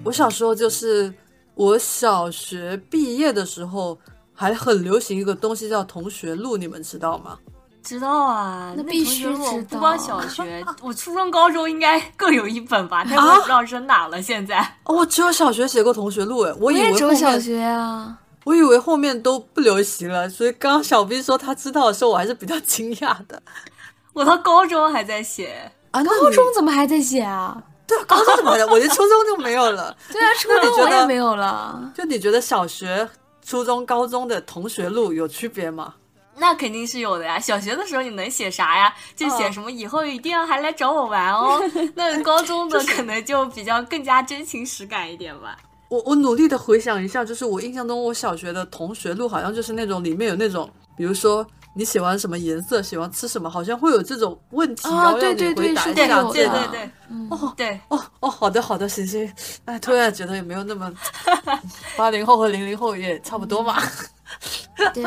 [0.05, 1.12] 我小时候就是
[1.55, 3.98] 我小学毕业的时候，
[4.34, 7.38] 还很流行一个东西叫同学录，你们知道吗？
[7.82, 14.22] 知道啊，那那必须同学录知不光道小学， 我初中、高中应该各有一本吧，但我不知道扔哪了。
[14.22, 23.42] 现在哦，我只有小学写过同学录，哎，我以也只有小学啊，我以为后面都不流行了，所以刚刚小 B 说他知道的时候，我还是比较惊讶的
[24.12, 26.05] 我到高中还在写，啊。
[26.05, 27.61] 高中怎么还在写啊？
[27.86, 28.66] 对啊，高中怎么的？
[28.68, 29.94] 我觉得初中就没有了。
[30.12, 31.92] 对啊，初中我也没有了。
[31.94, 33.08] 就你觉得小学、
[33.44, 35.94] 初中、高中的同学录有区别吗？
[36.34, 37.38] 那肯定是有的呀。
[37.38, 38.94] 小学的时候你能写啥呀？
[39.14, 41.62] 就写什么以后一定要还来找我玩哦。
[41.94, 45.58] 那高中的可能就比较更加真情实感一点吧。
[45.90, 56.90] 我我努力的回想一下，就是我印象中我小学的同学录好像就是那种里面有那种，比如说你喜欢什么颜色，喜欢吃什么，好像会有这种问题，哦然后让你对对对回答一下对对对，
[57.30, 59.32] 哦对，哦哦，好的好的，行行，
[59.64, 60.92] 哎，突然觉得也没有那么，
[61.96, 63.82] 八零后和零零后也差不多嘛。
[64.94, 65.04] 对，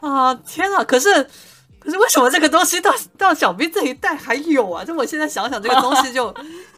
[0.00, 0.82] 啊，天啊！
[0.84, 1.12] 可是
[1.78, 4.84] 可是为什么这个东西到到小兵这一代还有啊？
[4.84, 6.34] 就我现在想想，这个东西就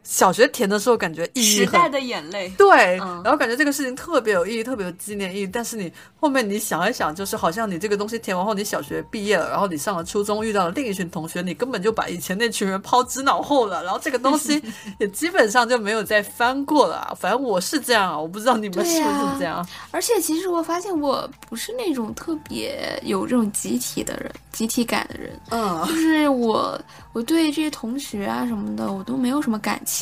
[0.08, 2.48] 小学填的时候感觉意义时代的眼泪。
[2.56, 5.46] 对，嗯然后感觉这个事情特别有意义，特别有纪念意义。
[5.46, 13.82] 但是你后面你想一想，就是好像你这个东西填完后，你小学毕业了，然后你上了初中，遇到了另一群同学，你根本就把以前那群人抛之脑后了。
[13.82, 14.62] 然后这个东西
[15.00, 17.12] 也基本上就没有再翻过了啊。
[17.18, 19.66] 反正我是这样啊，我不知道你们是不是这样。
[19.90, 25.36] 而且其实我发现我不是那种特别有这种集体的人，集体感的人。
[25.50, 26.80] 嗯就是我，
[27.12, 29.95] 我对这些同学啊什么的，我都没有什么感情。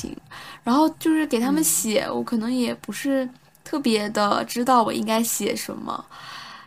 [0.62, 3.28] 然后就是给他们写，我可能也不是
[3.62, 6.04] 特别的知道我应该写什么，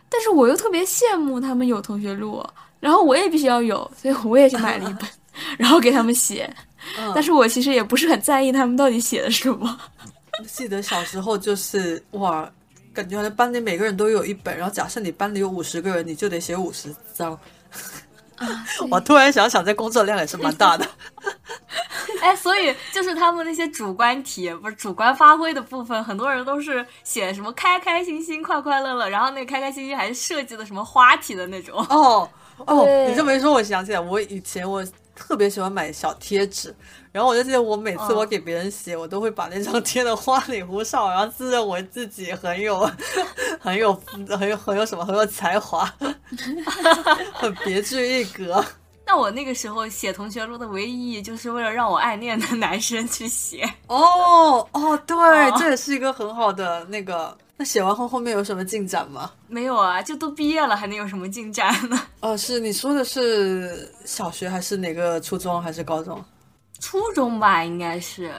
[0.08, 2.44] 但是我又特别羡慕他们有同学录，
[2.80, 5.08] 然后我也必须要有，所以我也去买了一本。
[5.56, 6.52] 然后给他们写。
[6.96, 9.78] 嗯但是我其实也不是很在意他们到底写的什么。
[10.46, 12.50] 记得小时候就是哇，
[12.94, 17.38] 感觉好像班里每个人都有一本，然后假设你班里有五十个人，你就得写五十张。
[18.38, 20.86] 啊， 我突然想想，这工作量也是蛮大的。
[22.20, 31.78] 哎，所以就是他们那些主观题，不是主观发挥的部分，很多人都是写什么开开心心、快快乐乐，然后那个开开心心还是设计的什么花体的那种。
[31.88, 32.28] 哦
[32.66, 34.84] 哦，你这么一说，我想起来，我以前我
[35.18, 36.74] 特别喜欢买小贴纸，
[37.12, 42.90] 然后我就记得我每次我给别人写，我都会把那张贴的花里胡哨，然后自认为自己很有
[43.60, 43.92] 很有
[44.28, 45.84] 很有很有什么很有才华，
[47.34, 48.64] 很别具一格。
[49.04, 53.68] 那我那个时候写同学录的唯一意义，就是为了让我暗恋的男生去写。
[53.86, 57.36] 哦哦，对，哦这也是一个很好的那个。
[57.60, 59.32] 那写完后后面有什么进展吗？
[59.48, 62.00] 没有啊，就都毕业了，还能有什么进展呢？
[62.20, 66.24] 哦，是你说的是小学还是哪个初中还是高中？
[66.78, 68.32] 初中吧，应该是。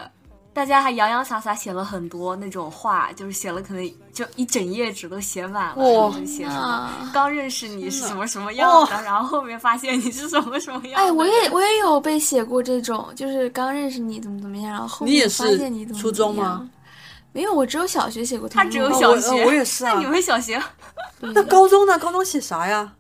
[0.52, 11.08] 大家还洋洋洒洒写了很多那种话，就是写了可能就一整页纸都写满了，写什么啊刚认识你是什么什么样的，然后后面发现你是什么什么样的。
[11.08, 16.70] 哎，我也 我也有被写过这种，就是刚认识你怎么怎么样，然后后面发现你怎么初中吗怎么样？
[17.32, 19.94] 没有，我只有小学写过同他只有学哦我小学，我也是啊。
[19.94, 20.62] 那你们小学、
[21.22, 21.98] 那高中呢？
[22.00, 22.94] 高中写啥呀？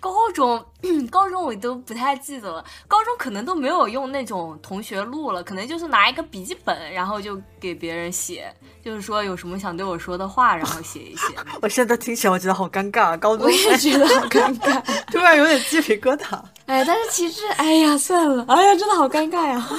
[0.00, 0.64] 高中、
[1.10, 2.64] 高中我都不太记得了。
[2.86, 8.54] 高中可能都没有用那种同学录了，可能就是拿一个笔记本，然后就给别人写，
[8.84, 11.26] 就是说有什么想对我说的话，然后写一写。
[11.60, 13.16] 我现在听起来我觉得好尴尬啊！
[13.16, 14.82] 高中我也觉得好尴尬。
[15.10, 16.40] 突然有点鸡皮疙瘩。
[16.66, 19.68] 哎，但是其实，哎呀，算了，哎呀，真的好尴尬呀。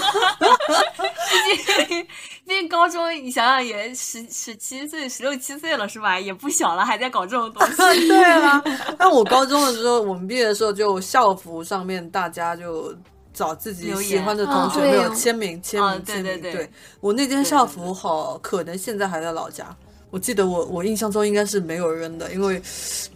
[1.32, 2.08] 毕竟，
[2.46, 6.20] 毕竟高中你想想也十十七岁、十六七岁了是吧？
[6.20, 8.08] 也不小了，还在搞这种东西。
[8.08, 8.62] 对啊，
[8.98, 12.96] 那我高中的时候，我们毕业的时候就校服上面大家就
[13.34, 16.24] 找自己喜欢的同学，没有签名签啊名签名。
[16.24, 16.70] 对对对
[17.02, 19.76] 我那件校服好，可能现在还在老家。
[20.10, 22.62] 我记得我我印象中应该是没有扔的，因为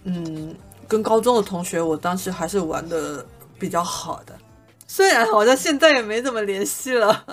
[0.04, 0.54] 嗯，
[0.88, 3.26] 跟高中的同学我当时还是玩的
[3.58, 4.38] 比较好的，
[4.86, 7.26] 虽然好像现在也没怎么联系了。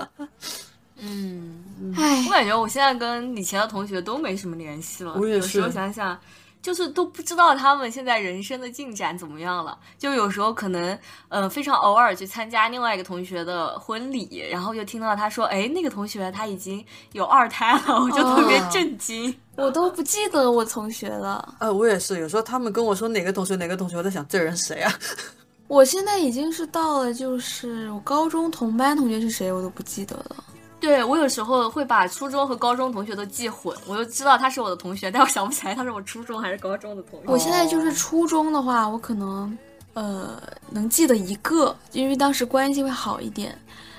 [1.02, 5.14] 嗯，哎我，感觉我现在跟以前的同学都没什么联系了。
[5.18, 6.18] 我也有时候想想，
[6.62, 9.78] 就是都不知道他们现在人生的进展怎么样了。
[9.98, 10.98] 就有时候可能，
[11.28, 19.34] 呃，非常偶尔去参加另外一个同学的婚礼，然后就听到他说，哎，那个同学他已经有二胎了，我就特别哦震惊。
[19.56, 21.54] 我都不记得我同学了。
[21.58, 24.92] 呃，我也是，有时候他们跟我说哪个同学哪个同学，我在想这人谁啊？
[25.68, 30.44] 我现在已经是到了，就是我高中同班同学是谁，我都不记得了。
[30.80, 37.26] 对我有时候会把初中和高中同学都记混，我就知道他是我的同学，但我想不起来他是我初中还是高中的同学。
[37.26, 39.56] 我现在就是初中的话，我可能
[39.92, 43.56] 呃能记得一个，因为当时关系会好一点。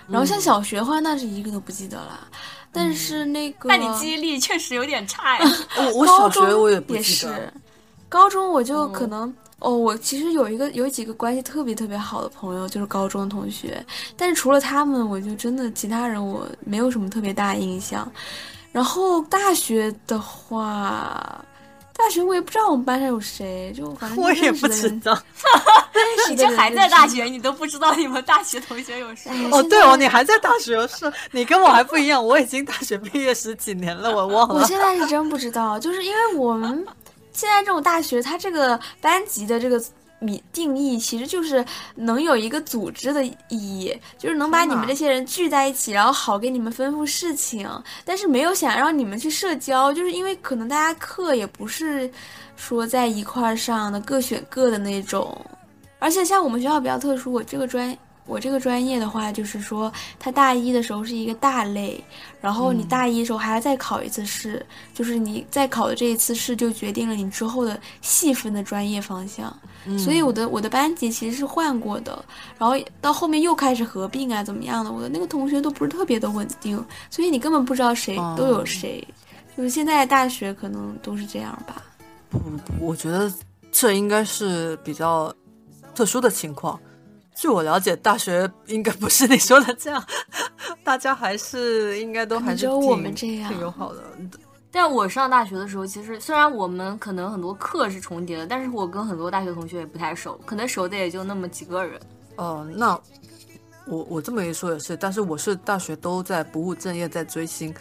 [0.07, 2.27] 然后像小学的话，那是一个都不记得了。
[2.73, 5.45] 但是那个，那你记忆力确实有点差呀。
[5.77, 7.03] 我我小学我也不记得。
[7.03, 7.53] 是，
[8.09, 13.85] 高中我就可能、哦，我其实有一个有几个关系特别特别好的朋友，就是高中同学，
[14.17, 18.11] 但是除了他们，我就真的其他人我没有什么特别大印象。
[18.71, 21.45] 然后大学的话，
[21.93, 25.15] 大学我也不知道我们班上有谁，就反正我也不知道。
[26.29, 29.29] 你这还在大学，你都不知道你们大学同学有谁？
[29.51, 34.55] 哦，对哦，你还在大学，是你跟我还不一样，我已经大学毕业十几年了，我忘了。
[34.55, 36.85] 我现在是真不知道，就是因为我们
[37.41, 39.83] 现在这种大学，它这个班级的这个
[40.19, 41.65] 米定义，其实就是
[41.95, 47.67] 能有一个组织的意义，就是能把你们这些人聚在一起，然后好给你们吩咐事情，
[48.05, 52.07] 但是没有想让你们去社交，就是因为可能大家课也不是
[52.55, 55.35] 说在一块儿上的，各选各的那种。
[55.97, 57.97] 而且像我们学校比较特殊，我这个专
[58.31, 62.01] 我这个专业的话，就是说它大一的时候是一个大类，
[62.39, 69.53] 然后你大一的时候还要再考一次试，就是你再考的这一次试就决定了你之后的细分的专业方向。
[69.97, 72.23] 所以我的我的班级其实是换过的，
[72.57, 74.89] 然后到后面又开始合并啊，怎么样的？
[74.89, 79.05] 我的那个同学都不是特别的稳定，所以你根本不知道谁哦都有谁。
[79.57, 81.83] 就是现在大学可能都是这样吧。
[82.29, 83.29] 不不不，我觉得
[83.71, 85.33] 这应该是比较
[85.93, 86.79] 特殊的情况。
[87.35, 90.03] 据我了解，大学应该不是你说的这样，
[90.83, 94.03] 大家还是应该都还是只有我们这样挺友好的。
[94.73, 101.99] 但我上大学的时候，其实虽然我们可能很多课是重叠的，但是我跟很多大学同学也不太熟，可能熟的也就那么几个人。
[102.37, 102.97] 哦、那
[103.85, 107.73] 我我这么一说也是，但是我是大学都在不务正业，在追星。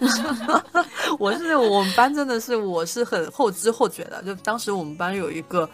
[1.18, 5.68] 我是我们班真的是我是很后知后觉的，就当时我们班有一个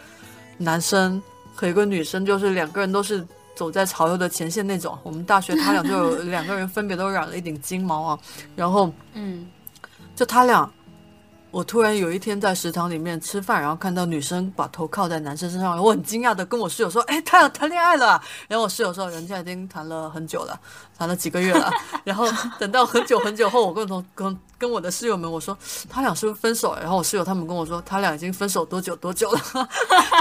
[0.57, 1.21] 男生
[1.55, 3.25] 和一个女生，就是两个人都是
[3.55, 4.97] 走在潮流的前线那种。
[5.01, 8.19] 我们大学他俩就有两个人分别都染了一顶金毛啊，
[8.55, 9.47] 然后嗯，
[10.15, 10.69] 就他俩，
[11.51, 20.59] 我突然有一天在食堂里面吃饭，然后看到女生把头靠在男生身上，我很惊讶的跟我室友说：“哎，他俩谈恋爱了。”然后我室友说：“人家已经谈了很久了，
[20.97, 21.71] 谈了几个月了。”
[22.03, 22.27] 然后
[22.59, 25.57] 等到很久很久后，我跟同跟跟我的室友们我说
[25.89, 29.39] ：“他俩是不是分手了？”然后我室友他们跟我说：“他俩已经分手多久多久了。”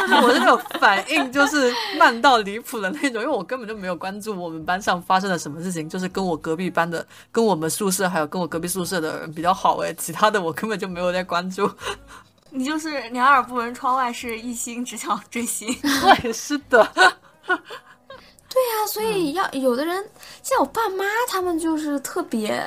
[0.02, 11.70] 就是我的那种反应就是慢到离谱的那种，因为我根本就没有关注我们班上发生了什么事情，就是跟我隔壁班的、跟我们宿舍还有跟我隔壁宿舍的人比较好诶，其他的我根本就没有在关注。
[12.50, 15.74] 你就是两耳不闻窗外事，一心只想追星。
[15.82, 16.88] 对，是的，
[18.54, 20.00] 对呀、所以要有的人，
[20.44, 22.64] 像我爸妈，他们就是特别，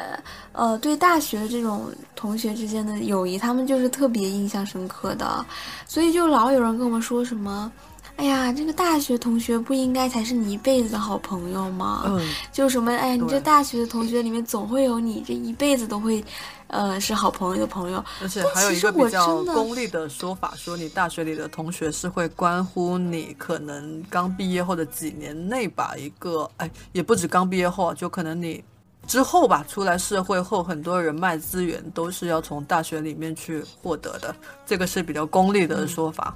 [0.52, 5.46] 呃，对大学这种同学之间的友谊，他们就是特别印象深刻的，
[5.88, 7.72] 所以就老有人跟我们说什么。
[8.18, 12.04] 哎呀，这个大学同学不应该才是你一辈子的好朋友吗？
[12.08, 12.20] 嗯，
[12.52, 16.22] 就什么，哎呀，你这大学的同学里面总会有你这一辈子都会，
[16.68, 18.03] 呃，是好朋友的朋友。
[18.22, 28.63] 而且还有一个比较功利的说法，说你大学里的同学是会关乎你可能刚毕业后的几年内吧，一个哎，也不止刚毕业后啊，就可能你
[29.05, 36.36] 之后吧，出来社会后，很多人脉资源都是要从大学里面去获得的，这个是比较功利的说法。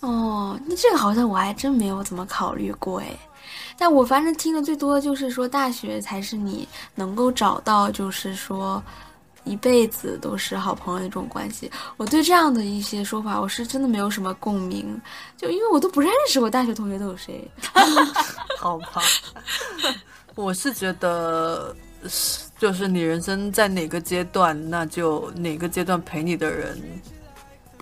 [0.00, 3.06] 哦，那这个好像我还真没有怎么考虑过哎。
[3.76, 8.82] 但我反正听的最多的就是说，大学才是你能够找到，就是说
[9.44, 11.70] 一辈子都是好朋友的这种关系。
[11.96, 15.00] 我对这样的一些说法，我是真的没有什么共鸣，
[15.36, 17.48] 就因为我都不认识我大学同学都有谁。
[18.58, 19.02] 好吧，
[20.34, 21.74] 我是觉得，
[22.58, 26.78] 就是你人生在哪个阶段，那就哪个阶段陪你的人，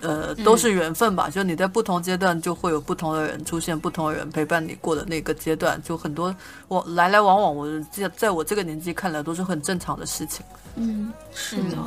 [0.01, 1.29] 呃，都是缘分吧。
[1.29, 6.33] 就你在不同阶段，就会有不同的人出现，不同的人陪伴你过的那个阶段，就很多
[6.67, 10.45] 我来来往往，我在在我这个年纪看来都是很正常的事情。
[10.75, 11.77] 嗯，是的。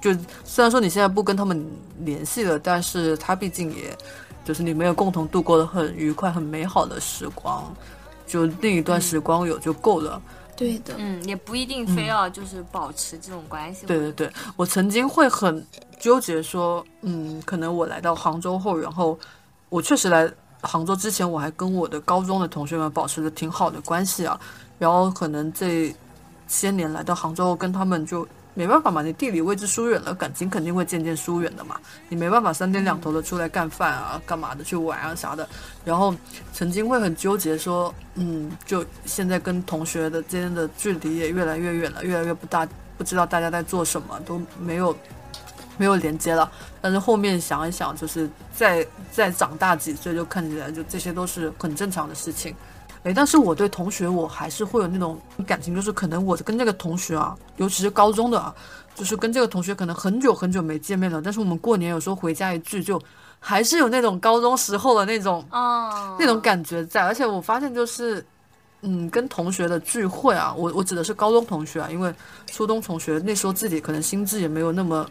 [0.00, 0.12] 就
[0.44, 1.66] 虽然说你现在不跟他们
[2.00, 3.96] 联系了，但是他毕竟也
[4.44, 7.74] 就是你们有共同度过的很愉快、很美好的时光，
[8.26, 10.20] 就那一段时光有就够了。
[10.56, 13.86] 对的，嗯，也不一定非要就是保持这种关系。
[13.86, 15.66] 对对对，我曾经会很
[15.98, 19.18] 纠结说，嗯，可能我来到杭州后，然后
[19.68, 20.30] 我确实来
[20.62, 24.38] 杭州之前，我还跟我的高中的同学们保持着挺好的关系啊，
[24.78, 25.94] 然后可能这
[26.46, 31.76] 些年来到杭州后，跟他们就没办法嘛，你地理位置疏远了，感情肯定会渐渐疏远的嘛，
[32.08, 35.46] 你没办法三天两头的出来干饭啊、干嘛的去玩啊啥的，
[35.84, 36.14] 然后
[36.52, 44.96] 曾经会很纠结说，嗯，就现在跟同学的之间的距离也越来越远了，越来越不大，不知道大家在做什么，都没有
[45.76, 46.50] 没有连接了。
[46.80, 52.54] 但是后面想一想，就是再再长大几岁，就看起来就这些都是很正常的事情。
[53.04, 58.54] 诶，但是我对同学我还是会有那种感情，就是可能我跟这个同学啊，尤其是高中的啊，
[58.94, 63.00] 就是跟这个同学可能很久很久没见面了，但是我们过年有时候回家一聚，就
[63.38, 67.02] 还是有那种高中时候的那种哦，那种感觉在。
[67.02, 68.24] 而且我发现就是，
[68.80, 72.14] 嗯，跟同学的聚会啊，我我指的是高中同学啊，因为
[72.46, 75.06] 初中同学那时候自己可能心智也没有那么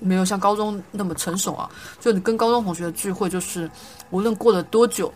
[0.00, 1.66] 没有像高中那么成熟啊。
[1.98, 3.70] 就你跟高中同学的聚会，就是
[4.10, 5.10] 无论过了多久，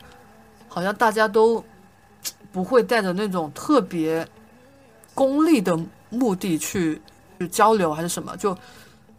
[0.67, 1.63] 好像大家都
[2.53, 4.27] 不会带着那种特别
[5.15, 5.79] 功利的
[6.11, 7.01] 目的去
[7.39, 8.57] 去交流，还是什么，就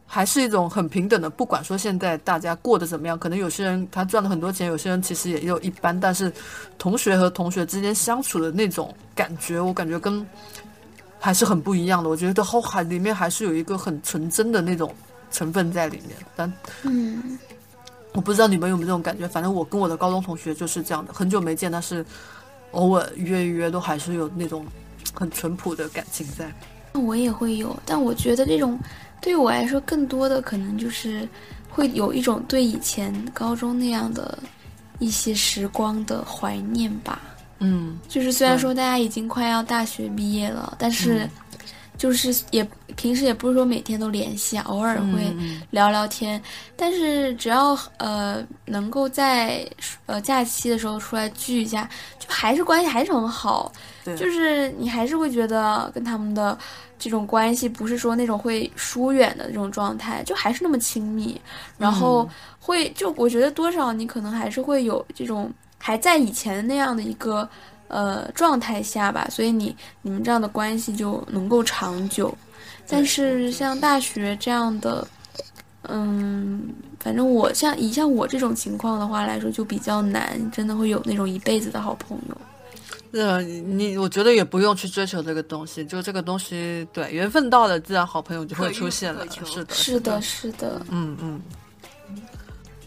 [0.06, 1.30] 还是一种很平等的。
[1.30, 6.32] 不管说现在大家过得怎么样，可能有些人他赚了很多钱，有些人其实也有一般，但是
[6.78, 10.26] 同学和同学之间相处的那种感觉，我感觉跟
[11.20, 12.10] 还是很不一样的。
[12.10, 14.94] 我觉得后海里面还是有一个很纯真的那种
[15.32, 16.54] 成分在里面，但
[16.84, 17.40] 嗯，
[18.14, 22.06] 我不知道你们有没有这种感觉，反正我跟我的高中同学就是这样的，很久没见，但是
[22.74, 24.64] 偶尔约一约，都还是有那种
[25.14, 26.52] 很淳朴的感情在。
[26.94, 28.78] 我也会有，但我觉得这种
[29.20, 31.28] 对于我来说，更多的可能就是
[31.70, 34.38] 会有一种对以前高中那样的
[35.00, 37.20] 一些时光的怀念吧。
[37.66, 41.28] 嗯就是虽然说大家已经快要大学毕业了，但是
[41.98, 46.42] 就是也平时也不是说每天都联系啊，偶尔会嗯聊聊天。
[46.76, 49.66] 但是只要呃能够在
[50.06, 51.90] 呃假期的时候出来聚一下，
[52.20, 53.72] 就还是关系还是很好。
[54.04, 56.58] 对就是你还是会觉得跟他们的
[57.00, 61.40] 这种关系不是说那种会疏远的这种状态，就还是那么亲密。
[61.78, 62.30] 然后
[62.60, 67.48] 会就我觉得多少你可能还是会有这种还在以前那样的一个
[67.94, 72.36] 呃状态下吧，所以你你们这样的关系就能够长久。
[72.88, 75.08] 但是像大学这样的，
[75.84, 82.38] 嗯，反正我像以像我这种情况的话来说，就比较难，真的会有那种一辈子的好朋友。
[83.14, 89.24] 呃，你我觉得也不用去追求这个东西，就这个东西，对缘分到了，自然好朋友就会出现了。
[89.46, 91.42] 是的，是的，是的，嗯嗯，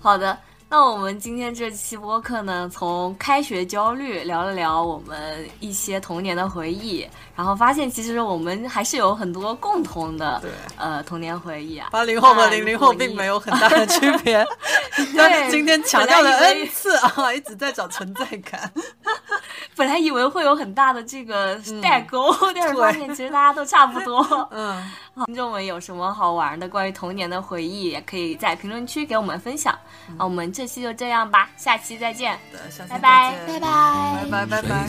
[0.01, 0.37] 好的，
[0.79, 11.89] 那我们今天这期播客呢，从开学焦虑聊了聊我们一些童年的回忆，然后发现其实我们还是有很多共同的对呃童年回忆啊。
[11.93, 14.45] 八零后和那零零后并没有很大的区别，
[15.17, 18.73] 但今天强调了 n 次啊，一直在找存在感。
[19.77, 24.27] 本来以为会有很大的这个代沟，但是发现其实大家都差不多。
[24.51, 24.83] 嗯，
[25.27, 29.75] 听众们有什么好玩的关于童年的回忆，也可以在评论区给我们分享。
[30.17, 32.39] 啊我们这期就这样吧，下期再见。
[32.89, 34.25] 拜拜再见拜拜。
[34.31, 34.89] 拜拜拜拜